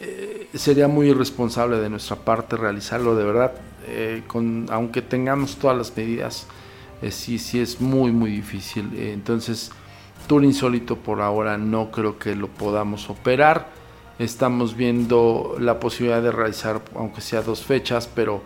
eh, 0.00 0.48
sería 0.54 0.88
muy 0.88 1.08
irresponsable 1.10 1.78
de 1.78 1.90
nuestra 1.90 2.16
parte 2.16 2.56
realizarlo, 2.56 3.14
de 3.14 3.24
verdad, 3.24 3.52
eh, 3.86 4.22
con, 4.26 4.66
aunque 4.70 5.02
tengamos 5.02 5.56
todas 5.56 5.76
las 5.76 5.96
medidas, 5.96 6.46
sí, 7.10 7.38
sí 7.38 7.60
es 7.60 7.82
muy, 7.82 8.12
muy 8.12 8.30
difícil. 8.30 8.90
entonces, 8.96 9.70
tour 10.26 10.42
insólito 10.42 10.96
por 10.96 11.20
ahora 11.20 11.58
no 11.58 11.90
creo 11.90 12.18
que 12.18 12.34
lo 12.34 12.48
podamos 12.48 13.10
operar. 13.10 13.68
Estamos 14.18 14.74
viendo 14.74 15.56
la 15.58 15.78
posibilidad 15.80 16.22
de 16.22 16.32
realizar, 16.32 16.80
aunque 16.94 17.20
sea 17.20 17.42
dos 17.42 17.62
fechas, 17.62 18.08
pero 18.14 18.42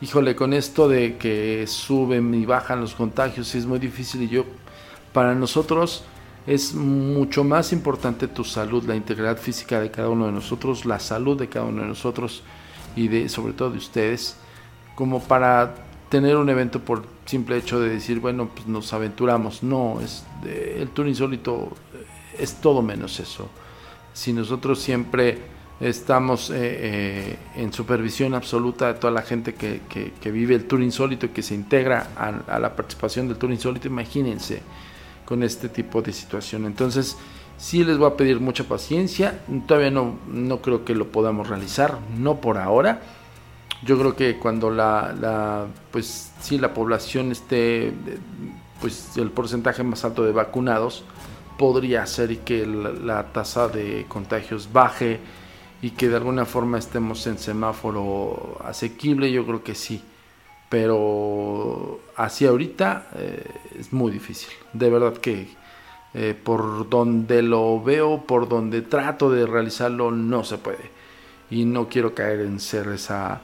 híjole, 0.00 0.34
con 0.34 0.52
esto 0.52 0.88
de 0.88 1.16
que 1.16 1.66
suben 1.66 2.34
y 2.34 2.46
bajan 2.46 2.80
los 2.80 2.94
contagios, 2.94 3.54
es 3.54 3.66
muy 3.66 3.78
difícil 3.78 4.22
y 4.22 4.28
yo, 4.28 4.44
para 5.12 5.34
nosotros 5.34 6.04
es 6.46 6.74
mucho 6.74 7.44
más 7.44 7.72
importante 7.72 8.28
tu 8.28 8.44
salud, 8.44 8.84
la 8.84 8.96
integridad 8.96 9.38
física 9.38 9.80
de 9.80 9.90
cada 9.90 10.10
uno 10.10 10.26
de 10.26 10.32
nosotros, 10.32 10.84
la 10.84 10.98
salud 10.98 11.38
de 11.38 11.48
cada 11.48 11.66
uno 11.66 11.82
de 11.82 11.88
nosotros 11.88 12.42
y 12.96 13.08
de, 13.08 13.28
sobre 13.28 13.54
todo 13.54 13.70
de 13.70 13.78
ustedes, 13.78 14.36
como 14.94 15.20
para 15.22 15.74
tener 16.10 16.36
un 16.36 16.48
evento 16.48 16.80
por 16.80 17.04
simple 17.24 17.56
hecho 17.56 17.80
de 17.80 17.88
decir, 17.88 18.20
bueno, 18.20 18.50
pues 18.54 18.66
nos 18.66 18.92
aventuramos. 18.92 19.62
No, 19.62 20.00
es 20.00 20.24
el 20.44 20.88
tour 20.90 21.08
insólito 21.08 21.70
es 22.38 22.54
todo 22.56 22.82
menos 22.82 23.20
eso. 23.20 23.48
Si 24.12 24.32
nosotros 24.32 24.80
siempre 24.80 25.53
estamos 25.80 26.50
eh, 26.50 26.54
eh, 26.56 27.36
en 27.56 27.72
supervisión 27.72 28.34
absoluta 28.34 28.92
de 28.92 28.98
toda 28.98 29.12
la 29.12 29.22
gente 29.22 29.54
que, 29.54 29.80
que, 29.88 30.30
vive 30.30 30.54
el 30.54 30.66
tour 30.66 30.82
insólito 30.82 31.26
y 31.26 31.28
que 31.30 31.42
se 31.42 31.54
integra 31.54 32.08
a, 32.16 32.58
la 32.58 32.76
participación 32.76 33.28
del 33.28 33.36
tour 33.36 33.50
insólito, 33.50 33.88
imagínense 33.88 34.62
con 35.24 35.42
este 35.42 35.68
tipo 35.68 36.00
de 36.02 36.12
situación. 36.12 36.66
Entonces, 36.66 37.16
sí 37.56 37.84
les 37.84 37.98
voy 37.98 38.10
a 38.10 38.16
pedir 38.16 38.40
mucha 38.40 38.64
paciencia, 38.64 39.40
todavía 39.66 39.90
no, 39.90 40.18
no 40.28 40.60
creo 40.60 40.84
que 40.84 40.94
lo 40.94 41.08
podamos 41.08 41.48
realizar, 41.48 41.98
no 42.18 42.36
por 42.40 42.58
ahora. 42.58 43.00
Yo 43.82 43.98
creo 43.98 44.16
que 44.16 44.38
cuando 44.38 44.70
la, 44.70 45.66
pues 45.90 46.32
sí, 46.40 46.58
la 46.58 46.72
población 46.72 47.32
esté, 47.32 47.92
pues 48.80 49.16
el 49.16 49.30
porcentaje 49.30 49.82
más 49.82 50.04
alto 50.04 50.24
de 50.24 50.32
vacunados, 50.32 51.04
podría 51.58 52.06
ser 52.06 52.38
que 52.40 52.66
la 52.66 53.24
tasa 53.32 53.68
de 53.68 54.06
contagios 54.08 54.72
baje, 54.72 55.20
y 55.84 55.90
que 55.90 56.08
de 56.08 56.16
alguna 56.16 56.46
forma 56.46 56.78
estemos 56.78 57.26
en 57.26 57.36
semáforo 57.36 58.56
asequible, 58.64 59.30
yo 59.30 59.44
creo 59.44 59.62
que 59.62 59.74
sí. 59.74 60.02
Pero 60.70 62.00
así 62.16 62.46
ahorita 62.46 63.08
eh, 63.16 63.44
es 63.78 63.92
muy 63.92 64.10
difícil. 64.10 64.48
De 64.72 64.88
verdad 64.88 65.18
que 65.18 65.46
eh, 66.14 66.34
por 66.42 66.88
donde 66.88 67.42
lo 67.42 67.82
veo, 67.82 68.22
por 68.22 68.48
donde 68.48 68.80
trato 68.80 69.30
de 69.30 69.44
realizarlo, 69.44 70.10
no 70.10 70.42
se 70.42 70.56
puede. 70.56 70.90
Y 71.50 71.66
no 71.66 71.86
quiero 71.90 72.14
caer 72.14 72.40
en 72.40 72.60
ser 72.60 72.88
esa, 72.88 73.42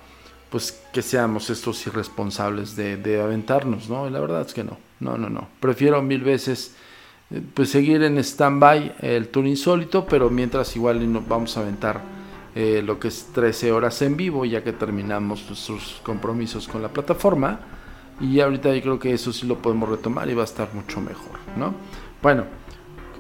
pues 0.49 0.81
que 0.95 1.03
seamos 1.03 1.51
estos 1.51 1.87
irresponsables 1.87 2.75
de, 2.75 2.97
de 2.97 3.21
aventarnos, 3.21 3.91
¿no? 3.91 4.09
La 4.09 4.19
verdad 4.19 4.47
es 4.47 4.55
que 4.55 4.65
no, 4.65 4.79
no, 4.99 5.19
no, 5.19 5.29
no. 5.29 5.47
Prefiero 5.61 6.01
mil 6.01 6.23
veces 6.23 6.75
eh, 7.31 7.43
pues 7.53 7.69
seguir 7.69 8.03
en 8.03 8.17
stand-by 8.17 8.95
el 9.03 9.29
tour 9.29 9.47
insólito, 9.47 10.07
pero 10.07 10.31
mientras 10.31 10.75
igual 10.75 11.07
vamos 11.29 11.59
a 11.59 11.61
aventar 11.61 12.20
eh, 12.55 12.83
lo 12.85 12.99
que 12.99 13.09
es 13.09 13.29
13 13.33 13.73
horas 13.73 14.03
en 14.03 14.17
vivo, 14.17 14.45
ya 14.45 14.65
que 14.65 14.73
terminamos 14.73 15.45
nuestros 15.47 16.01
compromisos 16.03 16.69
con 16.69 16.83
la 16.83 16.89
plataforma. 16.89 17.61
Y 18.21 18.41
ahorita 18.41 18.75
yo 18.75 18.83
creo 18.83 18.99
que 18.99 19.15
eso 19.15 19.33
sí 19.33 19.47
lo 19.47 19.59
podemos 19.59 19.89
retomar 19.89 20.29
y 20.29 20.35
va 20.35 20.43
a 20.43 20.45
estar 20.45 20.69
mucho 20.75 21.01
mejor, 21.01 21.39
¿no? 21.57 21.75
Bueno, 22.23 22.45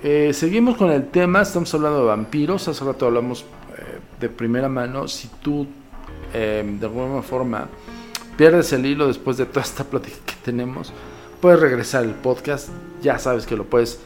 eh, 0.02 0.32
seguimos 0.34 0.76
con 0.76 0.90
el 0.90 1.08
tema, 1.08 1.42
estamos 1.42 1.72
hablando 1.74 2.00
de 2.00 2.06
vampiros, 2.06 2.68
hace 2.68 2.84
rato 2.84 3.06
hablamos 3.06 3.42
eh, 3.78 3.98
de 4.20 4.28
primera 4.28 4.68
mano, 4.68 5.08
si 5.08 5.28
tú 5.42 5.66
de 6.32 6.78
alguna 6.82 7.22
forma 7.22 7.66
pierdes 8.36 8.72
el 8.72 8.86
hilo 8.86 9.08
después 9.08 9.36
de 9.36 9.46
toda 9.46 9.62
esta 9.62 9.82
plática 9.90 10.16
que 10.26 10.34
tenemos, 10.44 10.92
puedes 11.40 11.58
regresar 11.58 12.04
el 12.04 12.14
podcast, 12.14 12.68
ya 13.02 13.18
sabes 13.18 13.46
que 13.46 13.56
lo 13.56 13.64
puedes 13.64 14.00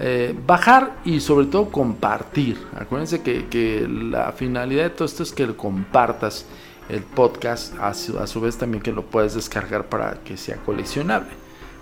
eh, 0.00 0.34
bajar 0.46 0.96
y 1.04 1.20
sobre 1.20 1.46
todo 1.46 1.70
compartir. 1.70 2.58
Acuérdense 2.76 3.22
que, 3.22 3.86
la 3.88 4.32
finalidad 4.32 4.84
de 4.84 4.90
todo 4.90 5.04
esto 5.04 5.22
es 5.22 5.32
que 5.32 5.46
lo 5.46 5.56
compartas 5.56 6.46
el 6.88 7.02
podcast, 7.02 7.74
a 7.78 7.94
su, 7.94 8.40
vez 8.40 8.58
también 8.58 8.82
que 8.82 8.92
lo 8.92 9.02
puedes 9.02 9.34
descargar 9.34 9.86
para 9.86 10.18
que 10.24 10.36
sea 10.36 10.56
coleccionable, 10.56 11.30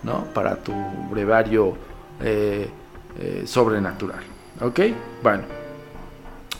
¿no? 0.02 0.26
Para 0.34 0.56
tu 0.56 0.72
brevario 1.10 1.76
eh, 2.20 2.68
eh, 3.18 3.42
sobrenatural. 3.46 4.20
¿Ok? 4.60 4.80
Bueno, 5.22 5.44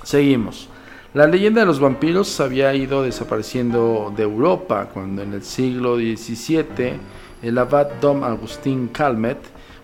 seguimos. 0.02 0.68
La 1.14 1.26
leyenda 1.26 1.60
de 1.60 1.66
los 1.66 1.78
vampiros 1.78 2.40
había 2.40 2.74
ido 2.74 3.02
desapareciendo 3.02 4.12
de 4.16 4.22
Europa 4.22 4.88
cuando 4.92 5.22
en 5.22 5.34
el 5.34 5.42
siglo 5.42 5.96
XVII 5.96 6.94
el 7.42 7.58
abad 7.58 7.88
Dom 8.00 8.24
Agustín 8.24 8.88
Calmet 8.88 9.36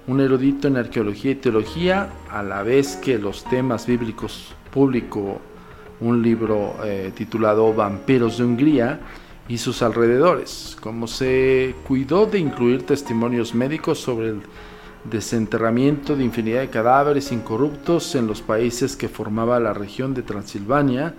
un 0.09 0.21
erudito 0.21 0.68
en 0.68 0.79
arqueología 0.79 1.33
y 1.33 1.35
teología, 1.37 2.09
a 2.31 2.42
la 2.42 2.62
vez 2.62 2.97
que 2.97 3.18
los 3.18 3.44
temas 3.44 3.87
bíblicos 3.87 4.55
publicó 4.73 5.38
un 6.01 6.23
libro 6.23 6.77
eh, 6.83 7.12
titulado 7.14 7.75
Vampiros 7.75 8.38
de 8.38 8.44
Hungría 8.44 9.01
y 9.49 9.59
sus 9.59 9.83
alrededores, 9.83 10.79
como 10.81 11.07
se 11.07 11.75
cuidó 11.87 12.25
de 12.25 12.38
incluir 12.38 12.85
testimonios 12.85 13.55
médicos 13.55 13.99
sobre 13.99 14.31
el 14.31 14.40
desenterramiento 15.05 16.16
de 16.16 16.25
infinidad 16.25 16.61
de 16.61 16.71
cadáveres 16.71 17.31
incorruptos 17.31 18.14
en 18.14 18.27
los 18.27 18.40
países 18.40 18.97
que 18.97 19.09
formaba 19.09 19.61
la 19.61 19.75
región 19.75 20.14
de 20.14 20.23
Transilvania, 20.23 21.14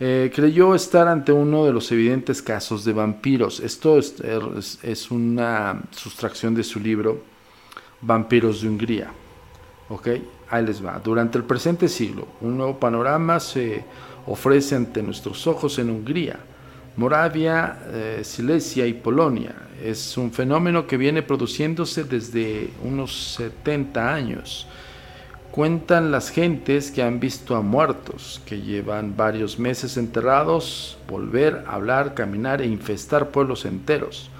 eh, 0.00 0.32
creyó 0.34 0.74
estar 0.74 1.06
ante 1.06 1.30
uno 1.30 1.64
de 1.64 1.72
los 1.72 1.92
evidentes 1.92 2.42
casos 2.42 2.84
de 2.84 2.92
vampiros. 2.94 3.60
Esto 3.60 3.96
es 3.96 5.10
una 5.12 5.82
sustracción 5.92 6.52
de 6.56 6.64
su 6.64 6.80
libro 6.80 7.33
Vampiros 8.06 8.60
de 8.60 8.68
Hungría. 8.68 9.10
¿Ok? 9.88 10.08
Ahí 10.50 10.64
les 10.64 10.84
va. 10.84 11.00
Durante 11.02 11.38
el 11.38 11.44
presente 11.44 11.88
siglo, 11.88 12.28
un 12.40 12.56
nuevo 12.56 12.78
panorama 12.78 13.40
se 13.40 13.84
ofrece 14.26 14.74
ante 14.74 15.02
nuestros 15.02 15.46
ojos 15.46 15.78
en 15.78 15.90
Hungría, 15.90 16.38
Moravia, 16.96 17.78
eh, 17.88 18.20
Silesia 18.22 18.86
y 18.86 18.94
Polonia. 18.94 19.54
Es 19.82 20.16
un 20.16 20.32
fenómeno 20.32 20.86
que 20.86 20.96
viene 20.96 21.22
produciéndose 21.22 22.04
desde 22.04 22.70
unos 22.82 23.34
70 23.36 24.14
años. 24.14 24.66
Cuentan 25.50 26.10
las 26.10 26.30
gentes 26.30 26.90
que 26.90 27.02
han 27.02 27.20
visto 27.20 27.56
a 27.56 27.62
muertos, 27.62 28.42
que 28.44 28.60
llevan 28.60 29.16
varios 29.16 29.58
meses 29.58 29.96
enterrados, 29.96 30.98
volver, 31.08 31.64
hablar, 31.66 32.14
caminar 32.14 32.60
e 32.60 32.66
infestar 32.66 33.30
pueblos 33.30 33.64
enteros 33.64 34.30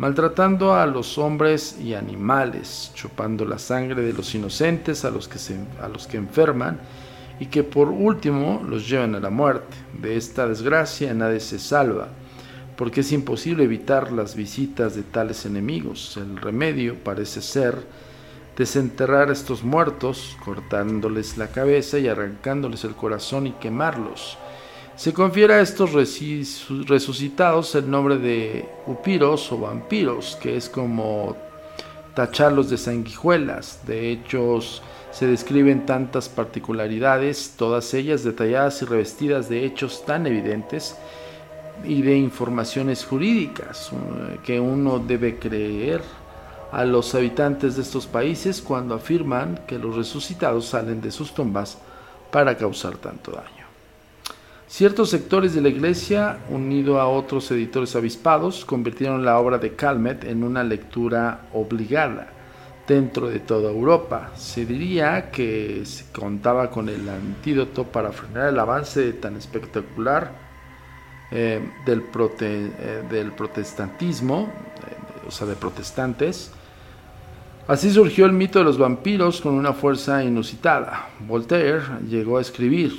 maltratando 0.00 0.72
a 0.72 0.86
los 0.86 1.18
hombres 1.18 1.78
y 1.78 1.92
animales, 1.92 2.90
chupando 2.94 3.44
la 3.44 3.58
sangre 3.58 4.00
de 4.00 4.14
los 4.14 4.34
inocentes 4.34 5.04
a 5.04 5.10
los 5.10 5.28
que, 5.28 5.36
se, 5.36 5.58
a 5.78 5.88
los 5.88 6.06
que 6.06 6.16
enferman 6.16 6.80
y 7.38 7.46
que 7.46 7.64
por 7.64 7.88
último 7.88 8.64
los 8.66 8.88
llevan 8.88 9.14
a 9.14 9.20
la 9.20 9.28
muerte. 9.28 9.76
De 9.92 10.16
esta 10.16 10.48
desgracia 10.48 11.12
nadie 11.12 11.38
se 11.38 11.58
salva, 11.58 12.08
porque 12.76 13.02
es 13.02 13.12
imposible 13.12 13.64
evitar 13.64 14.10
las 14.10 14.36
visitas 14.36 14.96
de 14.96 15.02
tales 15.02 15.44
enemigos. 15.44 16.16
El 16.16 16.38
remedio 16.38 16.94
parece 16.94 17.42
ser 17.42 17.76
desenterrar 18.56 19.28
a 19.28 19.34
estos 19.34 19.62
muertos, 19.64 20.34
cortándoles 20.42 21.36
la 21.36 21.48
cabeza 21.48 21.98
y 21.98 22.08
arrancándoles 22.08 22.84
el 22.84 22.94
corazón 22.94 23.48
y 23.48 23.52
quemarlos 23.52 24.38
se 25.00 25.14
confiere 25.14 25.54
a 25.54 25.60
estos 25.62 25.94
resucitados 25.94 27.74
el 27.74 27.90
nombre 27.90 28.18
de 28.18 28.68
upiros 28.86 29.50
o 29.50 29.56
vampiros, 29.56 30.36
que 30.42 30.58
es 30.58 30.68
como 30.68 31.38
tacharlos 32.12 32.68
de 32.68 32.76
sanguijuelas. 32.76 33.80
De 33.86 34.10
hecho, 34.10 34.58
se 35.10 35.26
describen 35.26 35.86
tantas 35.86 36.28
particularidades, 36.28 37.54
todas 37.56 37.94
ellas 37.94 38.24
detalladas 38.24 38.82
y 38.82 38.84
revestidas 38.84 39.48
de 39.48 39.64
hechos 39.64 40.04
tan 40.04 40.26
evidentes 40.26 40.98
y 41.82 42.02
de 42.02 42.18
informaciones 42.18 43.02
jurídicas 43.06 43.92
eh, 43.92 44.38
que 44.44 44.60
uno 44.60 44.98
debe 44.98 45.38
creer 45.38 46.02
a 46.72 46.84
los 46.84 47.14
habitantes 47.14 47.76
de 47.76 47.82
estos 47.82 48.06
países 48.06 48.60
cuando 48.60 48.96
afirman 48.96 49.60
que 49.66 49.78
los 49.78 49.96
resucitados 49.96 50.66
salen 50.66 51.00
de 51.00 51.10
sus 51.10 51.32
tumbas 51.32 51.78
para 52.30 52.54
causar 52.54 52.98
tanto 52.98 53.30
daño. 53.30 53.59
Ciertos 54.70 55.10
sectores 55.10 55.52
de 55.52 55.62
la 55.62 55.68
iglesia, 55.68 56.38
unido 56.48 57.00
a 57.00 57.08
otros 57.08 57.50
editores 57.50 57.96
avispados, 57.96 58.64
convirtieron 58.64 59.24
la 59.24 59.36
obra 59.40 59.58
de 59.58 59.74
Calmet 59.74 60.22
en 60.22 60.44
una 60.44 60.62
lectura 60.62 61.48
obligada 61.52 62.28
dentro 62.86 63.28
de 63.28 63.40
toda 63.40 63.72
Europa. 63.72 64.30
Se 64.36 64.64
diría 64.64 65.32
que 65.32 65.82
se 65.84 66.04
contaba 66.12 66.70
con 66.70 66.88
el 66.88 67.08
antídoto 67.08 67.82
para 67.82 68.12
frenar 68.12 68.50
el 68.50 68.60
avance 68.60 69.12
tan 69.14 69.34
espectacular 69.34 70.30
eh, 71.32 71.60
eh, 71.84 73.02
del, 73.10 73.32
protestantismo, 73.32 74.48
o 75.26 75.30
sea, 75.32 75.48
de 75.48 75.56
protestantes. 75.56 76.52
Así 77.66 77.90
surgió 77.90 78.24
el 78.24 78.32
mito 78.32 78.60
de 78.60 78.66
los 78.66 78.78
vampiros 78.78 79.40
con 79.40 79.54
una 79.54 79.72
fuerza 79.72 80.22
inusitada. 80.22 81.08
Voltaire 81.18 81.82
llegó 82.08 82.38
a 82.38 82.40
escribir, 82.40 82.92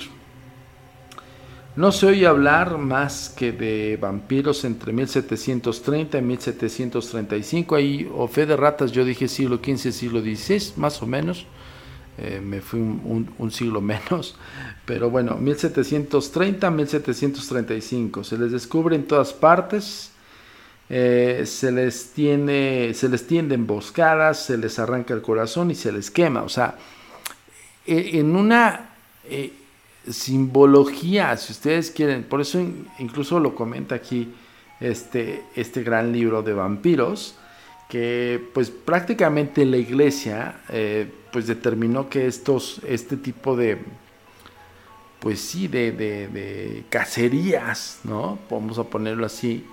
no 1.76 1.92
se 1.94 2.06
oye 2.06 2.28
hablar 2.28 2.78
más 2.78 3.30
que 3.30 3.54
de 3.54 3.98
vampiros 4.00 4.66
entre 4.66 4.92
1730 4.92 6.18
y 6.18 6.22
1735. 6.22 7.76
Ahí, 7.76 8.12
o 8.14 8.28
fe 8.28 8.46
de 8.46 8.58
ratas, 8.58 8.92
yo 8.92 9.06
dije 9.06 9.30
siglo 9.30 9.58
XV, 9.64 9.92
siglo 9.92 10.22
XVI, 10.22 10.74
más 10.76 11.02
o 11.02 11.08
menos. 11.08 11.46
Eh, 12.18 12.42
me 12.44 12.60
fui 12.60 12.80
un, 12.80 13.52
siglo 13.52 13.80
menos. 13.94 14.36
Pero 14.86 15.10
bueno, 15.10 15.38
1730, 15.38 16.70
1735. 16.70 18.24
Se 18.26 18.38
les 18.38 18.52
descubre 18.52 18.96
en 18.96 19.06
todas 19.06 19.32
partes. 19.32 20.12
Eh, 20.90 21.44
se 21.46 21.72
les 21.72 22.12
tiene, 22.12 22.94
se 22.94 23.08
les 23.08 23.26
tiende 23.26 23.56
emboscadas, 23.56 24.44
se 24.46 24.58
les 24.58 24.78
arranca 24.78 25.14
el 25.14 25.22
corazón 25.22 25.72
y 25.72 25.76
se 25.76 25.94
les 25.94 26.12
quema. 26.12 26.44
O 26.44 26.50
sea, 26.50 26.76
e, 27.86 28.20
en 28.20 28.36
una 28.36 28.90
simbología, 30.10 31.36
si 31.38 31.52
ustedes 31.52 31.92
quieren. 31.92 32.24
Por 32.24 32.42
eso 32.42 32.60
incluso 33.00 33.40
lo 33.40 33.56
comenta 33.56 33.96
aquí 33.96 34.34
este, 34.80 35.44
este 35.56 35.84
gran 35.84 36.12
libro 36.12 36.42
de 36.42 36.54
vampiros, 36.54 37.36
que 37.90 38.42
pues 38.54 38.70
prácticamente 38.70 39.66
la 39.66 39.78
iglesia 39.78 40.62
eh, 40.70 41.12
pues 41.32 41.48
determinó 41.48 42.10
que 42.10 42.26
estos, 42.28 42.82
este 42.88 43.18
tipo 43.18 43.56
de, 43.56 43.78
pues 45.20 45.40
sí, 45.40 45.68
de, 45.68 45.92
de, 45.92 46.28
de 46.28 46.84
cacerías, 46.90 48.00
¿no? 48.04 48.40
Vamos 48.50 48.80
a 48.80 48.86
ponerlo 48.86 49.26
así, 49.26 49.66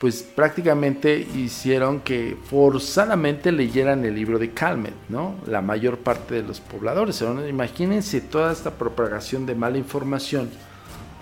pues 0.00 0.22
prácticamente 0.22 1.18
hicieron 1.18 2.00
que 2.00 2.34
forzadamente 2.48 3.52
leyeran 3.52 4.02
el 4.06 4.14
libro 4.14 4.38
de 4.38 4.50
Calmet, 4.52 4.94
¿no? 5.10 5.34
La 5.46 5.60
mayor 5.60 5.98
parte 5.98 6.36
de 6.36 6.42
los 6.42 6.58
pobladores. 6.58 7.22
Imagínense 7.46 8.22
toda 8.22 8.50
esta 8.50 8.70
propagación 8.70 9.44
de 9.44 9.54
mala 9.54 9.76
información 9.76 10.48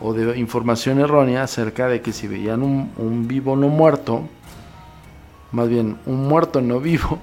o 0.01 0.15
de 0.15 0.39
información 0.39 1.01
errónea 1.01 1.43
acerca 1.43 1.89
de 1.89 2.03
que 2.03 2.13
si 2.13 2.29
veían 2.29 2.63
un, 2.63 3.27
vivo 3.27 3.57
no 3.57 3.67
muerto, 3.67 4.29
más 5.51 5.69
bien 5.69 5.99
un 6.07 6.29
muerto 6.29 6.61
no 6.61 6.79
vivo, 6.79 7.19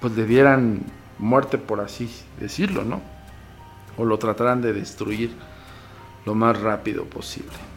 pues 0.00 0.12
le 0.12 0.26
dieran 0.26 0.84
muerte 1.18 1.58
por 1.58 1.80
así 1.80 2.08
decirlo, 2.38 2.84
¿no? 2.84 3.00
O 3.96 4.04
lo 4.04 4.16
trataran 4.20 4.62
de 4.62 4.74
destruir 4.74 5.32
lo 6.24 6.36
más 6.36 6.60
rápido 6.60 7.04
posible. 7.04 7.71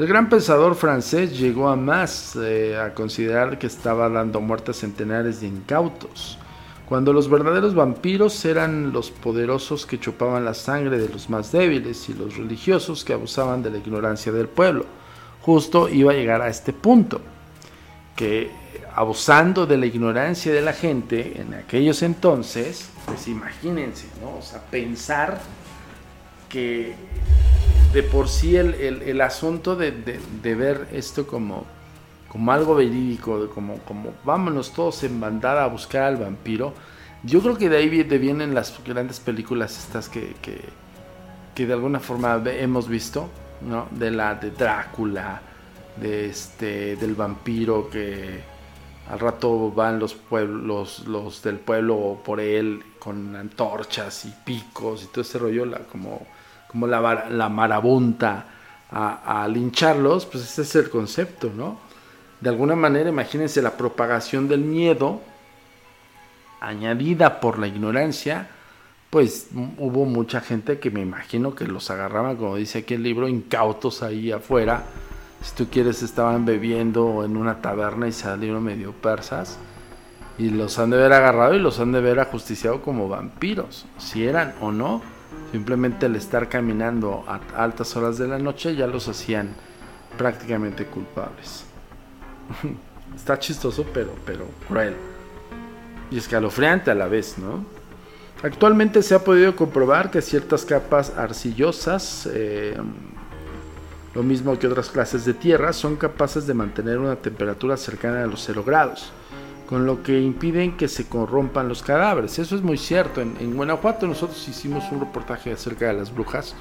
El 0.00 0.06
gran 0.06 0.30
pensador 0.30 0.76
francés 0.76 1.38
llegó 1.38 1.68
a 1.68 1.76
más 1.76 2.34
eh, 2.34 2.74
a 2.74 2.94
considerar 2.94 3.58
que 3.58 3.66
estaba 3.66 4.08
dando 4.08 4.40
muerte 4.40 4.70
a 4.70 4.72
centenares 4.72 5.42
de 5.42 5.48
incautos, 5.48 6.38
cuando 6.88 7.12
los 7.12 7.28
verdaderos 7.28 7.74
vampiros 7.74 8.42
eran 8.46 8.94
los 8.94 9.10
poderosos 9.10 9.84
que 9.84 10.00
chupaban 10.00 10.46
la 10.46 10.54
sangre 10.54 10.98
de 10.98 11.10
los 11.10 11.28
más 11.28 11.52
débiles 11.52 12.08
y 12.08 12.14
los 12.14 12.38
religiosos 12.38 13.04
que 13.04 13.12
abusaban 13.12 13.62
de 13.62 13.72
la 13.72 13.76
ignorancia 13.76 14.32
del 14.32 14.48
pueblo. 14.48 14.86
Justo 15.42 15.86
iba 15.86 16.12
a 16.12 16.14
llegar 16.14 16.40
a 16.40 16.48
este 16.48 16.72
punto, 16.72 17.20
que 18.16 18.50
abusando 18.94 19.66
de 19.66 19.76
la 19.76 19.84
ignorancia 19.84 20.50
de 20.50 20.62
la 20.62 20.72
gente 20.72 21.42
en 21.42 21.52
aquellos 21.52 22.02
entonces, 22.02 22.88
pues 23.04 23.28
imagínense, 23.28 24.06
¿no? 24.22 24.38
O 24.38 24.42
sea, 24.42 24.62
pensar 24.62 25.42
que 26.48 26.94
de 27.92 28.02
por 28.04 28.28
sí 28.28 28.56
el, 28.56 29.20
asunto 29.20 29.74
de, 29.74 29.90
ver 30.42 30.88
esto 30.92 31.26
como, 31.26 31.66
como 32.28 32.52
algo 32.52 32.74
verídico, 32.74 33.48
como, 33.50 33.78
como 33.80 34.12
vámonos 34.24 34.72
todos 34.72 35.02
en 35.02 35.20
bandada 35.20 35.64
a 35.64 35.66
buscar 35.66 36.04
al 36.04 36.16
vampiro, 36.16 36.72
yo 37.24 37.40
creo 37.40 37.58
que 37.58 37.68
de 37.68 37.78
ahí 37.78 37.88
vienen 37.88 38.54
las 38.54 38.72
grandes 38.84 39.20
películas 39.20 39.76
estas 39.78 40.08
que, 40.08 40.34
que, 40.40 41.66
de 41.66 41.72
alguna 41.74 42.00
forma 42.00 42.42
hemos 42.46 42.88
visto, 42.88 43.28
¿no? 43.60 43.86
De 43.90 44.10
la 44.10 44.34
de 44.34 44.50
Drácula, 44.50 45.42
de 46.00 46.30
este, 46.30 46.96
del 46.96 47.14
vampiro 47.14 47.90
que 47.90 48.40
al 49.10 49.18
rato 49.18 49.70
van 49.70 49.98
los 49.98 50.14
pueblos, 50.14 51.00
los 51.06 51.42
del 51.42 51.58
pueblo 51.58 52.18
por 52.24 52.40
él 52.40 52.82
con 52.98 53.36
antorchas 53.36 54.24
y 54.24 54.32
picos 54.42 55.02
y 55.02 55.06
todo 55.08 55.20
ese 55.20 55.38
rollo, 55.38 55.66
la, 55.66 55.80
como 55.80 56.26
como 56.70 56.86
la, 56.86 57.28
la 57.28 57.48
marabunta 57.48 58.46
a, 58.92 59.46
lincharlos, 59.48 60.26
pues 60.26 60.44
ese 60.44 60.62
es 60.62 60.74
el 60.76 60.90
concepto, 60.90 61.50
¿no? 61.54 61.78
De 62.40 62.48
alguna 62.48 62.74
manera, 62.74 63.08
imagínense 63.08 63.62
la 63.62 63.76
propagación 63.76 64.48
del 64.48 64.60
miedo 64.60 65.20
añadida 66.60 67.40
por 67.40 67.58
la 67.58 67.68
ignorancia, 67.68 68.48
pues 69.10 69.48
hubo 69.78 70.04
mucha 70.04 70.40
gente 70.40 70.78
que 70.78 70.90
me 70.90 71.00
imagino 71.00 71.54
que 71.54 71.66
los 71.66 71.90
agarraban, 71.90 72.36
como 72.36 72.56
dice 72.56 72.78
aquí 72.78 72.94
el 72.94 73.02
libro, 73.02 73.28
incautos 73.28 74.02
ahí 74.02 74.32
afuera. 74.32 74.84
Si 75.42 75.54
tú 75.54 75.68
quieres, 75.70 76.02
estaban 76.02 76.44
bebiendo 76.44 77.24
en 77.24 77.36
una 77.36 77.60
taberna 77.60 78.08
y 78.08 78.12
salieron 78.12 78.62
medio 78.62 78.92
persas. 78.92 79.58
Y 80.38 80.50
los 80.50 80.78
han 80.78 80.90
de 80.90 80.96
haber 80.96 81.12
agarrado 81.12 81.54
y 81.54 81.58
los 81.58 81.80
han 81.80 81.92
de 81.92 81.98
haber 81.98 82.20
ajusticiado 82.20 82.82
como 82.82 83.08
vampiros, 83.08 83.86
si 83.98 84.24
eran 84.24 84.54
o 84.60 84.70
no 84.72 85.02
Simplemente 85.52 86.06
el 86.06 86.16
estar 86.16 86.48
caminando 86.48 87.24
a 87.26 87.40
altas 87.62 87.96
horas 87.96 88.18
de 88.18 88.28
la 88.28 88.38
noche 88.38 88.76
ya 88.76 88.86
los 88.86 89.08
hacían 89.08 89.50
prácticamente 90.16 90.86
culpables. 90.86 91.64
Está 93.16 93.38
chistoso, 93.38 93.84
pero, 93.92 94.14
pero 94.24 94.46
cruel. 94.68 94.94
Y 96.10 96.18
escalofriante 96.18 96.90
a 96.90 96.94
la 96.94 97.08
vez, 97.08 97.38
¿no? 97.38 97.64
Actualmente 98.42 99.02
se 99.02 99.14
ha 99.14 99.24
podido 99.24 99.54
comprobar 99.54 100.10
que 100.10 100.22
ciertas 100.22 100.64
capas 100.64 101.12
arcillosas, 101.16 102.28
eh, 102.32 102.76
lo 104.14 104.22
mismo 104.22 104.58
que 104.58 104.66
otras 104.66 104.88
clases 104.88 105.24
de 105.24 105.34
tierra, 105.34 105.72
son 105.72 105.96
capaces 105.96 106.46
de 106.46 106.54
mantener 106.54 106.98
una 106.98 107.16
temperatura 107.16 107.76
cercana 107.76 108.22
a 108.22 108.26
los 108.26 108.42
0 108.44 108.64
grados 108.64 109.12
con 109.70 109.86
lo 109.86 110.02
que 110.02 110.20
impiden 110.20 110.76
que 110.76 110.88
se 110.88 111.08
corrompan 111.08 111.68
los 111.68 111.84
cadáveres. 111.84 112.40
Eso 112.40 112.56
es 112.56 112.62
muy 112.62 112.76
cierto. 112.76 113.20
En, 113.20 113.54
Guanajuato 113.54 114.04
nosotros 114.08 114.48
hicimos 114.48 114.82
un 114.90 114.98
reportaje 114.98 115.52
acerca 115.52 115.86
de 115.86 115.92
las 115.92 116.12
brujas, 116.12 116.56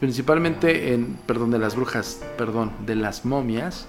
principalmente 0.00 0.94
en, 0.94 1.18
perdón, 1.26 1.50
de 1.50 1.58
las 1.58 1.76
brujas, 1.76 2.22
perdón, 2.38 2.72
de 2.86 2.94
las 2.94 3.26
momias. 3.26 3.86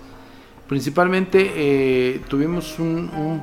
Principalmente 0.67 1.53
eh, 1.55 2.21
tuvimos 2.27 2.77
un, 2.77 3.41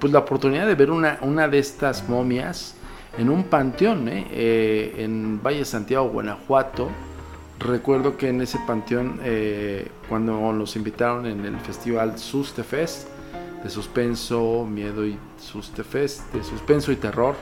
pues 0.00 0.10
la 0.10 0.20
oportunidad 0.20 0.66
de 0.66 0.76
ver 0.76 0.90
una, 0.90 1.18
una 1.20 1.46
de 1.46 1.58
estas 1.58 2.08
momias 2.08 2.74
en 3.18 3.28
un 3.28 3.44
panteón, 3.44 4.08
¿eh? 4.08 4.26
Eh, 4.30 4.94
en 4.96 5.42
Valle 5.42 5.66
Santiago, 5.66 6.08
Guanajuato. 6.08 6.88
Recuerdo 7.58 8.16
que 8.16 8.30
en 8.30 8.40
ese 8.40 8.58
panteón, 8.66 9.20
cuando 10.08 10.52
nos 10.52 10.74
invitaron 10.74 11.26
en 11.26 11.44
el 11.44 11.56
festival 11.60 12.18
Sustefest, 12.18 13.11
de 13.62 13.70
suspenso, 13.70 14.66
miedo 14.68 15.06
y 15.06 15.18
sustefest, 15.38 16.32
de 16.32 16.42
suspenso 16.42 16.92
y 16.92 16.96
terror 16.96 17.36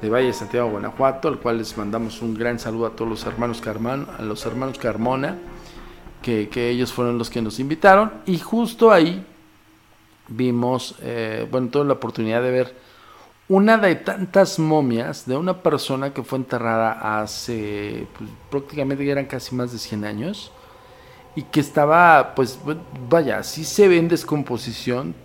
de 0.00 0.08
Valle 0.08 0.32
Santiago, 0.32 0.70
Guanajuato, 0.70 1.28
al 1.28 1.38
cual 1.38 1.58
les 1.58 1.76
mandamos 1.76 2.22
un 2.22 2.34
gran 2.34 2.58
saludo 2.58 2.86
a 2.86 2.90
todos 2.90 3.10
los 3.10 3.26
hermanos 3.26 3.60
Carmán, 3.60 4.06
a 4.18 4.22
los 4.22 4.44
hermanos 4.46 4.78
Carmona, 4.78 5.36
que, 6.22 6.48
ellos 6.70 6.92
fueron 6.92 7.18
los 7.18 7.30
que 7.30 7.42
nos 7.42 7.58
invitaron, 7.60 8.12
y 8.26 8.38
justo 8.38 8.90
ahí 8.90 9.24
vimos, 10.28 10.96
eh, 11.02 11.46
bueno, 11.50 11.68
toda 11.68 11.84
la 11.84 11.94
oportunidad 11.94 12.42
de 12.42 12.50
ver 12.50 12.74
una 13.50 13.78
de 13.78 13.96
tantas 13.96 14.60
momias 14.60 15.26
de 15.26 15.36
una 15.36 15.60
persona 15.60 16.14
que 16.14 16.22
fue 16.22 16.38
enterrada 16.38 17.20
hace 17.20 18.06
pues, 18.16 18.30
prácticamente 18.48 19.10
eran 19.10 19.26
casi 19.26 19.56
más 19.56 19.72
de 19.72 19.78
100 19.78 20.04
años 20.04 20.52
y 21.34 21.42
que 21.42 21.58
estaba, 21.58 22.32
pues, 22.36 22.60
vaya, 23.08 23.42
sí 23.42 23.64
se 23.64 23.88
ve 23.88 23.98
en 23.98 24.06
descomposición, 24.06 25.16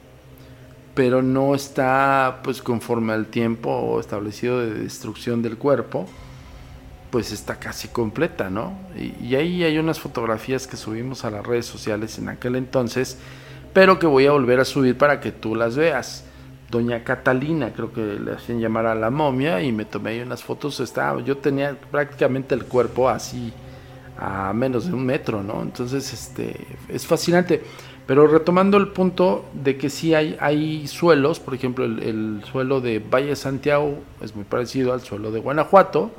pero 0.95 1.21
no 1.21 1.53
está 1.53 2.39
pues 2.43 2.61
conforme 2.61 3.13
al 3.13 3.27
tiempo 3.27 3.99
establecido 3.99 4.59
de 4.61 4.73
destrucción 4.73 5.41
del 5.41 5.57
cuerpo, 5.57 6.07
pues 7.11 7.31
está 7.31 7.59
casi 7.59 7.89
completa, 7.89 8.49
¿no? 8.49 8.73
Y, 8.97 9.35
ahí 9.35 9.63
hay 9.63 9.77
unas 9.77 9.99
fotografías 9.99 10.67
que 10.67 10.77
subimos 10.77 11.25
a 11.25 11.31
las 11.31 11.45
redes 11.45 11.65
sociales 11.65 12.17
en 12.17 12.29
aquel 12.29 12.55
entonces, 12.55 13.17
pero 13.73 13.99
que 13.99 14.07
voy 14.07 14.25
a 14.25 14.31
volver 14.31 14.59
a 14.59 14.65
subir 14.65 14.97
para 14.97 15.19
que 15.19 15.31
tú 15.31 15.53
las 15.53 15.75
veas. 15.75 16.25
Doña 16.71 17.03
Catalina, 17.03 17.71
creo 17.73 17.93
que 17.93 18.01
le 18.01 18.33
hacían 18.33 18.59
llamar 18.59 18.85
a 18.85 18.95
la 18.95 19.11
momia 19.11 19.61
y 19.61 19.71
me 19.71 19.85
tomé 19.85 20.11
ahí 20.11 20.21
unas 20.21 20.43
fotos. 20.43 20.79
Estaba, 20.79 21.21
yo 21.21 21.37
tenía 21.37 21.77
prácticamente 21.91 22.55
el 22.55 22.65
cuerpo 22.65 23.07
así 23.07 23.53
a 24.17 24.53
menos 24.53 24.87
de 24.87 24.93
un 24.93 25.05
metro, 25.05 25.43
¿no? 25.43 25.61
Entonces, 25.61 26.11
este, 26.11 26.55
es 26.89 27.05
fascinante. 27.05 27.63
Pero 28.05 28.27
retomando 28.27 28.77
el 28.77 28.89
punto 28.89 29.45
de 29.53 29.77
que 29.77 29.89
sí 29.89 30.13
hay, 30.13 30.37
hay 30.39 30.87
suelos, 30.87 31.39
por 31.39 31.55
ejemplo, 31.55 31.85
el, 31.85 32.43
suelo 32.51 32.79
de 32.79 32.99
Valle 32.99 33.35
Santiago 33.35 34.03
es 34.21 34.35
muy 34.35 34.45
parecido 34.45 34.93
al 34.93 35.01
suelo 35.01 35.31
de 35.31 35.39
Guanajuato, 35.39 36.11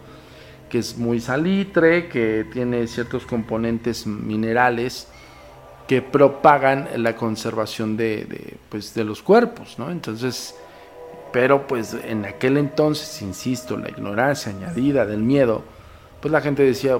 que 0.68 0.78
es 0.78 0.98
muy 0.98 1.20
salitre, 1.20 2.08
que 2.08 2.44
tiene 2.52 2.88
ciertos 2.88 3.24
componentes 3.24 4.04
minerales 4.06 5.08
que 5.86 6.02
propagan 6.02 6.88
la 6.96 7.14
conservación 7.14 7.96
de, 7.96 8.56
pues, 8.68 8.92
de 8.94 9.04
los 9.04 9.22
cuerpos, 9.22 9.78
¿no? 9.78 9.92
Entonces, 9.92 10.56
pero 11.32 11.68
pues 11.68 11.94
en 11.94 12.24
aquel 12.24 12.56
entonces, 12.56 13.22
insisto, 13.22 13.76
la 13.76 13.90
ignorancia 13.90 14.50
añadida 14.50 15.06
del 15.06 15.20
miedo, 15.20 15.62
pues 16.20 16.32
la 16.32 16.40
gente 16.40 16.64
decía, 16.64 16.98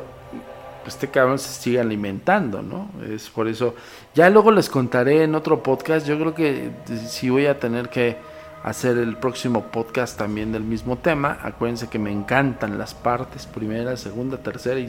este 0.89 1.09
cabrón 1.09 1.39
se 1.39 1.49
sigue 1.61 1.80
alimentando, 1.80 2.62
¿no? 2.62 2.91
Es 3.11 3.28
por 3.30 3.49
eso, 3.49 3.74
ya 4.14 4.30
luego 4.30 4.51
les 4.53 4.68
contaré 4.68 5.22
en 5.22 5.34
otro 5.34 5.62
podcast, 5.62 6.07
yo 6.07 6.18
creo 6.18 6.34
que 6.34 6.70
si 7.07 7.30
voy 7.30 7.47
a 7.47 7.59
tener 7.59 7.89
que 7.89 8.16
hacer 8.62 8.99
el 8.99 9.16
próximo 9.16 9.64
podcast 9.64 10.18
también 10.18 10.53
del 10.53 10.64
mismo 10.64 10.99
tema, 10.99 11.39
acuérdense 11.43 11.89
que 11.89 11.99
me 11.99 12.11
encantan 12.11 12.78
las 12.78 12.95
partes, 12.95 13.47
primera, 13.47 13.97
segunda, 13.97 14.39
tercera 14.39 14.80
y, 14.80 14.89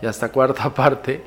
y 0.00 0.06
hasta 0.06 0.30
cuarta 0.30 0.70
parte 0.74 1.22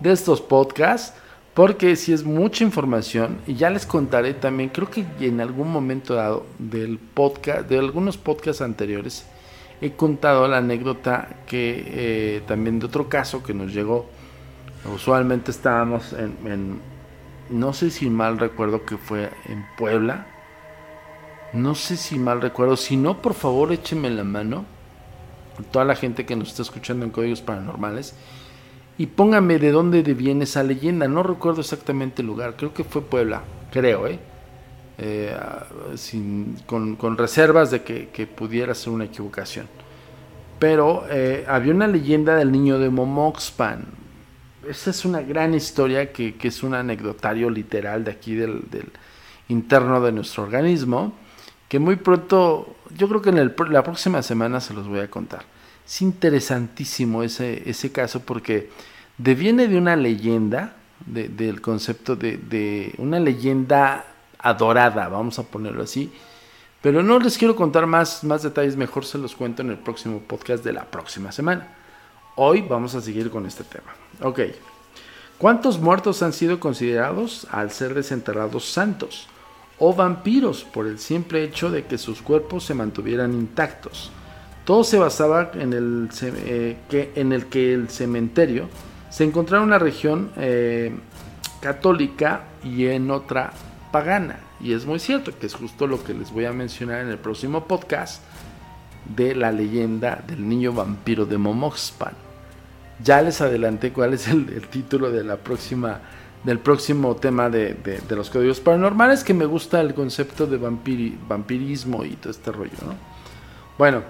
de 0.00 0.12
estos 0.12 0.40
podcasts 0.40 1.12
porque 1.58 1.96
si 1.96 2.12
es 2.12 2.22
mucha 2.22 2.62
información 2.62 3.38
y 3.44 3.56
ya 3.56 3.68
les 3.68 3.84
contaré 3.84 4.32
también, 4.32 4.68
creo 4.68 4.88
que 4.88 5.04
en 5.18 5.40
algún 5.40 5.72
momento 5.72 6.14
dado 6.14 6.46
del 6.60 6.98
podcast, 6.98 7.68
de 7.68 7.80
algunos 7.80 8.16
podcasts 8.16 8.62
anteriores, 8.62 9.26
he 9.80 9.92
contado 9.92 10.46
la 10.48 10.58
anécdota 10.58 11.28
que 11.46 11.84
eh, 11.86 12.42
también 12.46 12.78
de 12.78 12.86
otro 12.86 13.08
caso 13.08 13.42
que 13.42 13.54
nos 13.54 13.72
llegó. 13.72 14.06
Usualmente 14.94 15.50
estábamos 15.50 16.12
en, 16.12 16.80
no 17.50 17.72
sé 17.72 17.90
si 17.90 18.08
mal 18.10 18.38
recuerdo 18.38 18.84
que 18.84 18.96
fue 18.96 19.30
en 19.46 19.64
Puebla. 19.76 20.26
No 21.52 21.74
sé 21.74 21.96
si 21.96 22.18
mal 22.18 22.40
recuerdo. 22.40 22.76
Si 22.76 22.96
no, 22.96 23.20
por 23.22 23.34
favor 23.34 23.72
échenme 23.72 24.10
la 24.10 24.24
mano. 24.24 24.64
Toda 25.70 25.84
la 25.84 25.96
gente 25.96 26.24
que 26.24 26.36
nos 26.36 26.48
está 26.48 26.62
escuchando 26.62 27.04
en 27.04 27.10
Códigos 27.10 27.42
Paranormales 27.42 28.14
y 28.98 29.06
póngame 29.06 29.58
de 29.58 29.70
dónde 29.70 30.02
viene 30.02 30.44
esa 30.44 30.62
leyenda. 30.62 31.08
No 31.08 31.22
recuerdo 31.22 31.60
exactamente 31.60 32.22
el 32.22 32.28
lugar, 32.28 32.56
creo 32.56 32.74
que 32.74 32.84
fue 32.84 33.02
Puebla, 33.02 33.42
creo, 33.72 34.06
¿eh? 34.06 34.18
Eh 34.98 35.36
con, 36.66 37.16
reservas 37.16 37.70
de 37.70 37.82
que, 37.82 38.26
pudiera 38.26 38.74
ser 38.74 38.92
una 38.92 39.04
equivocación. 39.04 39.66
Pero 40.58 41.04
eh, 41.10 41.44
había 41.48 41.72
una 41.72 41.86
leyenda 41.86 42.36
del 42.36 42.50
niño 42.50 42.78
de 42.78 42.90
Momoxpan. 42.90 43.86
Esa 44.68 44.90
es 44.90 45.04
una 45.04 45.22
gran 45.22 45.54
historia 45.54 46.12
que, 46.12 46.34
es 46.42 46.62
un 46.62 46.74
anecdotario 46.74 47.48
literal 47.48 48.04
de 48.04 48.10
aquí 48.10 48.34
del, 48.34 48.64
interno 49.48 50.00
de 50.00 50.12
nuestro 50.12 50.42
organismo. 50.42 51.14
Que 51.68 51.78
muy 51.78 51.96
pronto, 51.96 52.76
yo 52.96 53.08
creo 53.08 53.22
que 53.22 53.30
en 53.30 53.54
la 53.70 53.82
próxima 53.82 54.22
semana 54.22 54.60
se 54.60 54.74
los 54.74 54.88
voy 54.88 55.00
a 55.00 55.10
contar. 55.10 55.44
Es 55.86 56.02
interesantísimo 56.02 57.22
ese, 57.22 57.62
ese 57.68 57.92
caso 57.92 58.20
porque 58.20 58.70
deviene 59.16 59.68
de 59.68 59.78
una 59.78 59.96
leyenda, 59.96 60.74
del 61.06 61.60
concepto 61.60 62.16
de, 62.16 62.94
una 62.98 63.20
leyenda 63.20 64.04
adorada, 64.38 65.08
vamos 65.08 65.38
a 65.38 65.42
ponerlo 65.44 65.82
así. 65.82 66.12
Pero 66.80 67.02
no 67.02 67.18
les 67.18 67.36
quiero 67.36 67.56
contar 67.56 67.86
más, 67.86 68.22
más 68.22 68.42
detalles, 68.42 68.76
mejor 68.76 69.04
se 69.04 69.18
los 69.18 69.34
cuento 69.34 69.62
en 69.62 69.70
el 69.70 69.78
próximo 69.78 70.20
podcast 70.20 70.64
de 70.64 70.72
la 70.72 70.84
próxima 70.84 71.32
semana. 71.32 71.74
Hoy 72.36 72.62
vamos 72.62 72.94
a 72.94 73.00
seguir 73.00 73.30
con 73.30 73.46
este 73.46 73.64
tema. 73.64 73.92
Ok. 74.22 74.40
¿Cuántos 75.38 75.80
muertos 75.80 76.22
han 76.22 76.32
sido 76.32 76.60
considerados 76.60 77.46
al 77.50 77.70
ser 77.70 77.94
desenterrados 77.94 78.64
santos 78.64 79.28
o 79.78 79.94
vampiros 79.94 80.64
por 80.64 80.86
el 80.86 80.98
simple 80.98 81.44
hecho 81.44 81.70
de 81.70 81.84
que 81.84 81.98
sus 81.98 82.22
cuerpos 82.22 82.64
se 82.64 82.74
mantuvieran 82.74 83.34
intactos? 83.34 84.12
Todo 84.64 84.84
se 84.84 84.98
basaba 84.98 85.50
en 85.54 85.72
el, 85.72 86.08
eh, 86.22 86.76
que, 86.88 87.12
en 87.14 87.32
el 87.32 87.46
que 87.46 87.72
el 87.72 87.88
cementerio 87.88 88.68
se 89.10 89.24
encontraba 89.24 89.64
en 89.64 89.68
una 89.68 89.78
región 89.78 90.30
eh, 90.36 90.94
católica 91.60 92.42
y 92.62 92.86
en 92.86 93.10
otra 93.10 93.52
pagana. 93.90 94.40
Y 94.60 94.72
es 94.72 94.86
muy 94.86 94.98
cierto, 94.98 95.36
que 95.38 95.46
es 95.46 95.54
justo 95.54 95.86
lo 95.86 96.02
que 96.02 96.14
les 96.14 96.32
voy 96.32 96.44
a 96.44 96.52
mencionar 96.52 97.02
en 97.02 97.08
el 97.08 97.18
próximo 97.18 97.64
podcast 97.64 98.22
de 99.16 99.34
la 99.34 99.52
leyenda 99.52 100.22
del 100.26 100.48
niño 100.48 100.72
vampiro 100.72 101.24
de 101.26 101.38
Momoxpan. 101.38 102.12
Ya 103.02 103.22
les 103.22 103.40
adelanté 103.40 103.92
cuál 103.92 104.14
es 104.14 104.28
el, 104.28 104.66
título 104.68 105.10
de 105.10 105.22
la 105.22 105.36
próxima, 105.36 106.00
del 106.44 106.58
próximo 106.58 107.14
tema 107.16 107.48
de, 107.48 107.76
los 108.10 108.30
códigos 108.30 108.60
paranormales, 108.60 109.22
que 109.22 109.34
me 109.34 109.44
gusta 109.44 109.80
el 109.80 109.94
concepto 109.94 110.46
de 110.46 110.56
vampirismo 110.58 112.04
y 112.04 112.16
todo 112.16 112.32
este 112.32 112.50
rollo, 112.50 112.78
¿no? 112.84 112.94
Bueno, 113.78 114.02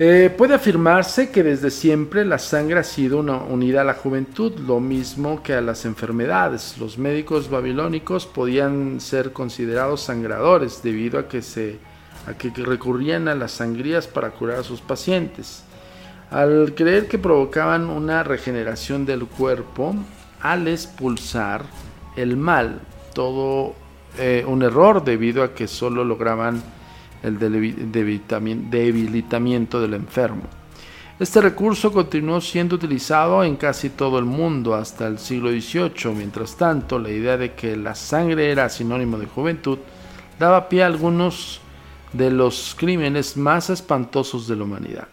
eh, 0.00 0.32
puede 0.36 0.54
afirmarse 0.54 1.30
que 1.30 1.42
desde 1.42 1.72
siempre 1.72 2.24
la 2.24 2.38
sangre 2.38 2.78
ha 2.78 2.84
sido 2.84 3.18
una 3.18 3.38
unida 3.38 3.80
a 3.80 3.84
la 3.84 3.94
juventud, 3.94 4.52
lo 4.60 4.78
mismo 4.78 5.42
que 5.42 5.54
a 5.54 5.60
las 5.60 5.84
enfermedades. 5.84 6.76
Los 6.78 6.98
médicos 6.98 7.50
babilónicos 7.50 8.24
podían 8.24 9.00
ser 9.00 9.32
considerados 9.32 10.02
sangradores 10.02 10.82
debido 10.84 11.18
a 11.18 11.26
que, 11.26 11.42
se, 11.42 11.78
a 12.28 12.34
que 12.34 12.50
recurrían 12.50 13.26
a 13.26 13.34
las 13.34 13.50
sangrías 13.50 14.06
para 14.06 14.30
curar 14.30 14.58
a 14.58 14.62
sus 14.62 14.80
pacientes. 14.80 15.64
Al 16.30 16.74
creer 16.76 17.08
que 17.08 17.18
provocaban 17.18 17.90
una 17.90 18.22
regeneración 18.22 19.04
del 19.04 19.26
cuerpo, 19.26 19.96
al 20.40 20.68
expulsar 20.68 21.64
el 22.14 22.36
mal, 22.36 22.80
todo 23.14 23.74
eh, 24.16 24.44
un 24.46 24.62
error 24.62 25.02
debido 25.02 25.42
a 25.42 25.54
que 25.54 25.66
solo 25.66 26.04
lograban 26.04 26.62
el 27.22 27.38
debilitamiento 28.70 29.80
del 29.80 29.94
enfermo. 29.94 30.42
Este 31.18 31.40
recurso 31.40 31.92
continuó 31.92 32.40
siendo 32.40 32.76
utilizado 32.76 33.42
en 33.42 33.56
casi 33.56 33.90
todo 33.90 34.20
el 34.20 34.24
mundo 34.24 34.74
hasta 34.74 35.08
el 35.08 35.18
siglo 35.18 35.50
XVIII. 35.50 36.14
Mientras 36.14 36.56
tanto, 36.56 37.00
la 37.00 37.10
idea 37.10 37.36
de 37.36 37.54
que 37.54 37.76
la 37.76 37.96
sangre 37.96 38.52
era 38.52 38.68
sinónimo 38.68 39.18
de 39.18 39.26
juventud 39.26 39.78
daba 40.38 40.68
pie 40.68 40.84
a 40.84 40.86
algunos 40.86 41.60
de 42.12 42.30
los 42.30 42.76
crímenes 42.78 43.36
más 43.36 43.68
espantosos 43.68 44.46
de 44.46 44.54
la 44.54 44.62
humanidad, 44.62 45.08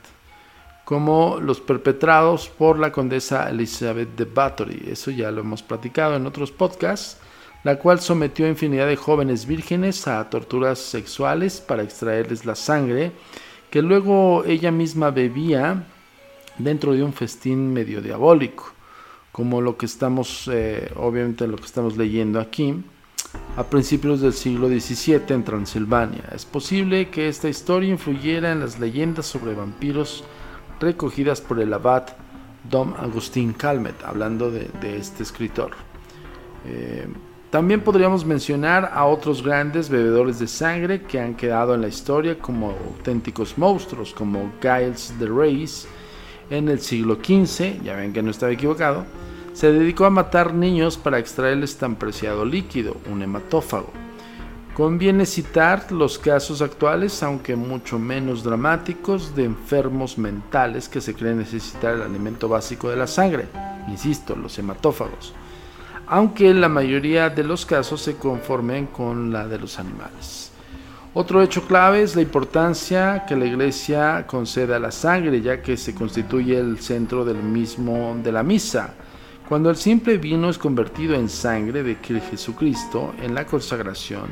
como 0.84 1.40
los 1.42 1.60
perpetrados 1.60 2.50
por 2.50 2.78
la 2.78 2.92
condesa 2.92 3.50
Elizabeth 3.50 4.16
de 4.16 4.26
Bathory. 4.26 4.86
Eso 4.88 5.10
ya 5.10 5.32
lo 5.32 5.42
hemos 5.42 5.64
platicado 5.64 6.16
en 6.16 6.28
otros 6.28 6.52
podcasts 6.52 7.18
la 7.66 7.80
cual 7.80 8.00
sometió 8.00 8.46
a 8.46 8.50
infinidad 8.50 8.86
de 8.86 8.96
jóvenes 8.96 9.48
vírgenes 9.48 10.08
a 10.08 10.30
torturas 10.30 10.78
sexuales 10.78 11.60
para 11.60 11.82
extraerles 11.82 12.46
la 12.46 12.54
sangre, 12.54 13.12
que 13.72 13.82
luego 13.82 14.46
ella 14.46 14.70
misma 14.70 15.10
bebía 15.10 15.84
dentro 16.60 16.94
de 16.94 17.02
un 17.02 17.12
festín 17.12 17.74
medio 17.74 18.04
diabólico, 18.04 18.72
como 19.32 19.62
lo 19.62 19.78
que 19.78 19.88
estamos, 19.88 20.48
eh, 20.54 20.92
obviamente 20.96 21.48
lo 21.48 21.58
que 21.58 21.66
estamos 21.66 21.98
leyendo 21.98 22.40
aquí, 22.40 22.84
a 23.58 23.64
principios 23.64 24.22
del 24.22 24.34
siglo 24.34 24.68
XVII 24.68 25.24
en 25.30 25.44
Transilvania. 25.44 26.26
Es 26.36 26.46
posible 26.46 27.10
que 27.10 27.28
esta 27.28 27.50
historia 27.50 27.90
influyera 27.90 28.52
en 28.52 28.60
las 28.60 28.80
leyendas 28.80 29.26
sobre 29.26 29.56
vampiros 29.56 30.24
recogidas 30.80 31.42
por 31.42 31.60
el 31.60 31.74
abad 31.74 32.10
Dom 32.70 32.94
Agustín 32.94 33.54
Calmet, 33.54 34.04
hablando 34.04 34.52
de, 34.52 34.70
este 35.00 35.24
escritor. 35.24 35.72
Eh, 36.68 37.08
también 37.50 37.82
podríamos 37.82 38.26
mencionar 38.26 38.92
a 38.94 39.06
otros 39.06 39.44
grandes 39.44 39.90
bebedores 39.90 40.40
de 40.40 40.48
sangre 40.48 41.04
que 41.04 41.20
han 41.20 41.36
quedado 41.36 41.76
en 41.76 41.82
la 41.82 41.88
historia 41.88 42.38
como 42.40 42.72
auténticos 42.72 43.58
monstruos, 43.58 44.14
como 44.14 44.52
Giles 44.62 45.14
de 45.20 45.28
Reyes 45.28 45.88
en 46.50 46.70
el 46.70 46.80
siglo 46.80 47.16
XV, 47.16 47.84
ya 47.84 47.96
ven 47.96 48.14
que 48.14 48.22
no 48.22 48.32
estaba 48.32 48.52
equivocado, 48.52 49.06
se 49.54 49.72
dedicó 49.72 50.06
a 50.06 50.10
matar 50.10 50.54
niños 50.54 50.98
para 50.98 51.18
extraerles 51.18 51.78
tan 51.78 51.96
preciado 51.96 52.46
líquido, 52.46 52.98
un 53.12 53.22
hematófago. 53.22 53.90
Conviene 54.74 55.26
citar 55.26 55.90
los 55.94 56.20
casos 56.20 56.62
actuales, 56.62 57.24
aunque 57.24 57.56
mucho 57.56 57.98
menos 57.98 58.44
dramáticos, 58.44 59.34
de 59.34 59.46
enfermos 59.46 60.18
mentales 60.18 60.90
que 60.90 61.00
se 61.00 61.14
creen 61.14 61.38
necesitar 61.38 61.96
el 61.96 62.02
alimento 62.02 62.50
básico 62.50 62.90
de 62.90 62.98
la 62.98 63.08
sangre, 63.08 63.48
insisto, 63.88 64.36
los 64.36 64.60
hematófagos 64.60 65.34
aunque 66.08 66.50
en 66.50 66.62
la 66.62 66.70
mayoría 66.70 67.30
de 67.30 67.44
los 67.44 67.66
casos 67.66 68.02
se 68.02 68.16
conformen 68.16 68.88
con 68.88 69.32
la 69.32 69.48
de 69.48 69.60
los 69.60 69.80
animales. 69.80 70.52
Otro 71.14 71.42
hecho 71.42 71.66
clave 71.66 72.02
es 72.04 72.16
la 72.16 72.22
importancia 72.22 73.24
que 73.26 73.38
la 73.38 73.46
iglesia 73.46 74.28
concede 74.28 74.76
a 74.76 74.80
la 74.80 74.92
sangre, 74.92 75.42
ya 75.42 75.62
que 75.62 75.78
se 75.78 75.96
constituye 75.96 76.60
el 76.60 76.80
centro 76.80 77.24
del 77.24 77.42
mismo 77.42 78.18
de 78.22 78.34
la 78.34 78.44
misa. 78.44 78.94
Cuando 79.48 79.70
el 79.70 79.78
simple 79.78 80.18
vino 80.18 80.50
es 80.50 80.58
convertido 80.58 81.16
en 81.16 81.30
sangre 81.30 81.84
de 81.84 81.96
Jesucristo 81.96 83.14
en 83.22 83.34
la 83.34 83.46
consagración, 83.46 84.26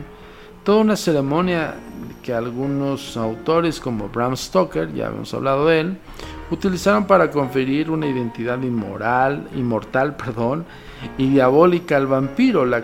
toda 0.65 0.81
una 0.81 0.97
ceremonia 0.97 1.75
que 2.21 2.33
algunos 2.33 3.15
autores 3.15 3.79
como 3.79 4.09
Bram 4.09 4.35
Stoker, 4.35 4.93
ya 4.93 5.07
hemos 5.07 5.33
hablado 5.33 5.67
de 5.67 5.79
él, 5.79 5.97
utilizaron 6.53 7.05
para 7.05 7.31
conferir 7.31 7.89
una 7.89 8.07
identidad 8.07 8.61
inmoral, 8.61 9.49
inmortal, 9.55 10.15
perdón, 10.17 10.65
y 11.17 11.29
diabólica 11.29 11.97
al 11.97 12.07
vampiro, 12.07 12.65
la 12.65 12.83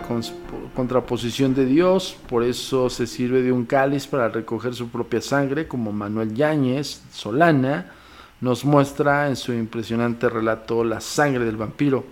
contraposición 0.74 1.54
de 1.54 1.64
Dios, 1.64 2.16
por 2.28 2.42
eso 2.42 2.90
se 2.90 3.06
sirve 3.06 3.42
de 3.42 3.52
un 3.52 3.64
cáliz 3.64 4.06
para 4.06 4.28
recoger 4.28 4.74
su 4.74 4.88
propia 4.88 5.20
sangre, 5.20 5.66
como 5.66 5.92
Manuel 5.92 6.34
Yáñez, 6.34 7.02
Solana, 7.12 7.92
nos 8.40 8.64
muestra 8.64 9.28
en 9.28 9.36
su 9.36 9.52
impresionante 9.52 10.28
relato 10.28 10.82
La 10.82 11.00
sangre 11.00 11.44
del 11.44 11.56
vampiro, 11.56 12.04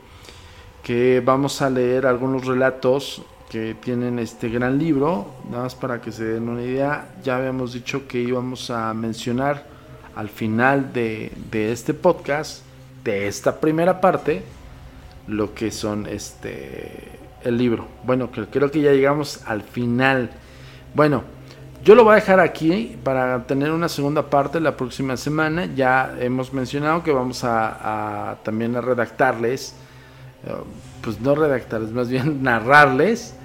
que 0.82 1.22
vamos 1.24 1.61
a 1.61 1.70
leer 1.70 2.06
algunos 2.06 2.46
relatos 2.46 3.22
que 3.50 3.74
tienen 3.74 4.18
este 4.18 4.48
gran 4.48 4.78
libro, 4.78 5.34
nada 5.50 5.64
más 5.64 5.74
para 5.74 6.00
que 6.00 6.12
se 6.12 6.24
den 6.24 6.48
una 6.48 6.62
idea, 6.62 7.14
ya 7.22 7.36
habíamos 7.36 7.72
dicho 7.72 8.06
que 8.06 8.20
íbamos 8.20 8.70
a 8.70 8.92
mencionar 8.92 9.78
al 10.19 10.29
final 10.29 10.93
de, 10.93 11.31
de 11.49 11.71
este 11.71 11.95
podcast, 11.95 12.62
de 13.05 13.29
esta 13.29 13.61
primera 13.61 14.01
parte, 14.01 14.43
lo 15.29 15.55
que 15.55 15.71
son 15.71 16.09
este 16.09 17.21
el 17.45 17.57
libro. 17.57 17.87
Bueno, 18.03 18.29
creo 18.33 18.69
que 18.69 18.81
ya 18.81 18.91
llegamos 18.91 19.43
al 19.47 19.62
final. 19.62 20.31
Bueno, 20.93 21.23
yo 21.85 21.95
lo 21.95 22.03
voy 22.03 22.14
a 22.14 22.14
dejar 22.16 22.41
aquí 22.41 22.97
para 23.05 23.47
tener 23.47 23.71
una 23.71 23.89
segunda 23.89 24.29
parte 24.29 24.59
la 24.59 24.77
próxima 24.77 25.16
semana. 25.16 25.66
Ya 25.66 26.16
hemos 26.19 26.53
mencionado 26.53 27.05
que 27.05 27.12
vamos 27.12 27.45
a, 27.45 28.39
también 28.43 28.75
a 28.75 28.81
redactarles, 28.81 29.77
eh, 30.45 30.53
pues 31.01 31.21
no 31.21 31.37
redactarles, 31.37 31.93
más 31.93 32.09
bien 32.09 32.43
narrarles 32.43 33.37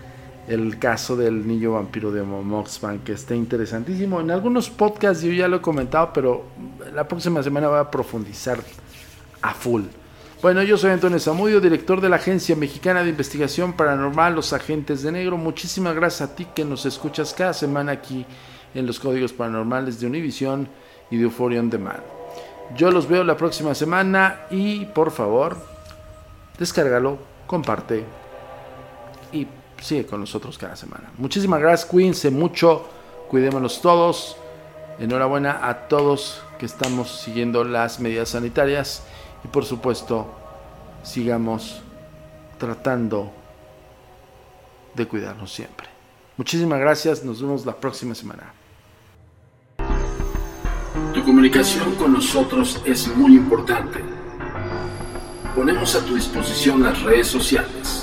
el 0.47 0.77
caso 0.77 1.15
del 1.15 1.47
niño 1.47 1.73
vampiro 1.73 2.11
de 2.11 2.21
Moxman, 2.23 2.99
que 2.99 3.13
está 3.13 3.35
interesantísimo. 3.35 4.19
En 4.19 4.31
algunos 4.31 4.69
podcasts 4.69 5.23
yo 5.23 5.31
ya 5.31 5.47
lo 5.47 5.57
he 5.57 5.61
comentado, 5.61 6.11
pero 6.13 6.45
la 6.93 7.07
próxima 7.07 7.41
semana 7.41 7.69
voy 7.69 7.79
a 7.79 7.89
profundizar 7.89 8.59
a 9.41 9.53
full. 9.53 9.83
Bueno, 10.41 10.61
yo 10.61 10.77
soy 10.77 10.91
Antonio 10.91 11.19
Zamudio, 11.19 11.61
director 11.61 12.01
de 12.01 12.09
la 12.09 12.17
Agencia 12.17 12.53
Mexicana 12.55 13.01
de 13.01 13.09
Investigación 13.09 13.73
Paranormal, 13.73 14.35
Los 14.35 14.51
Agentes 14.51 15.01
de 15.01 15.13
Negro. 15.13 15.37
Muchísimas 15.37 15.95
gracias 15.95 16.29
a 16.29 16.35
ti 16.35 16.45
que 16.53 16.65
nos 16.65 16.85
escuchas 16.85 17.33
cada 17.33 17.53
semana 17.53 17.93
aquí 17.93 18.25
en 18.75 18.85
los 18.85 18.99
Códigos 18.99 19.31
Paranormales 19.31 20.01
de 20.01 20.07
Univision 20.07 20.67
y 21.09 21.15
de 21.15 21.23
Euphoria 21.23 21.61
on 21.61 21.69
Demand. 21.69 22.03
Yo 22.75 22.91
los 22.91 23.07
veo 23.07 23.23
la 23.23 23.37
próxima 23.37 23.73
semana 23.73 24.41
y 24.49 24.83
por 24.85 25.11
favor, 25.11 25.55
descárgalo, 26.59 27.19
comparte 27.47 28.03
y 29.31 29.47
sigue 29.83 30.05
con 30.05 30.19
nosotros 30.19 30.57
cada 30.57 30.75
semana. 30.75 31.11
Muchísimas 31.17 31.59
gracias, 31.59 31.89
cuídense 31.89 32.31
mucho, 32.31 32.87
cuidémonos 33.29 33.81
todos. 33.81 34.37
Enhorabuena 34.99 35.67
a 35.67 35.87
todos 35.87 36.41
que 36.59 36.65
estamos 36.65 37.21
siguiendo 37.21 37.63
las 37.63 37.99
medidas 37.99 38.29
sanitarias 38.29 39.03
y 39.43 39.47
por 39.47 39.65
supuesto 39.65 40.27
sigamos 41.01 41.81
tratando 42.57 43.31
de 44.93 45.07
cuidarnos 45.07 45.51
siempre. 45.51 45.87
Muchísimas 46.37 46.79
gracias, 46.79 47.23
nos 47.23 47.41
vemos 47.41 47.65
la 47.65 47.75
próxima 47.75 48.15
semana. 48.15 48.53
Tu 51.13 51.23
comunicación 51.23 51.95
con 51.95 52.13
nosotros 52.13 52.81
es 52.85 53.07
muy 53.15 53.35
importante. 53.35 53.99
Ponemos 55.55 55.95
a 55.95 56.05
tu 56.05 56.15
disposición 56.15 56.81
las 56.81 57.01
redes 57.03 57.27
sociales. 57.27 58.02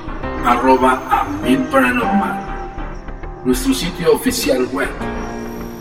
arroba 0.45 1.01
a 1.09 1.23
mi 1.43 1.57
paranormal. 1.57 2.37
Nuestro 3.45 3.73
sitio 3.73 4.13
oficial 4.13 4.67
web, 4.71 4.89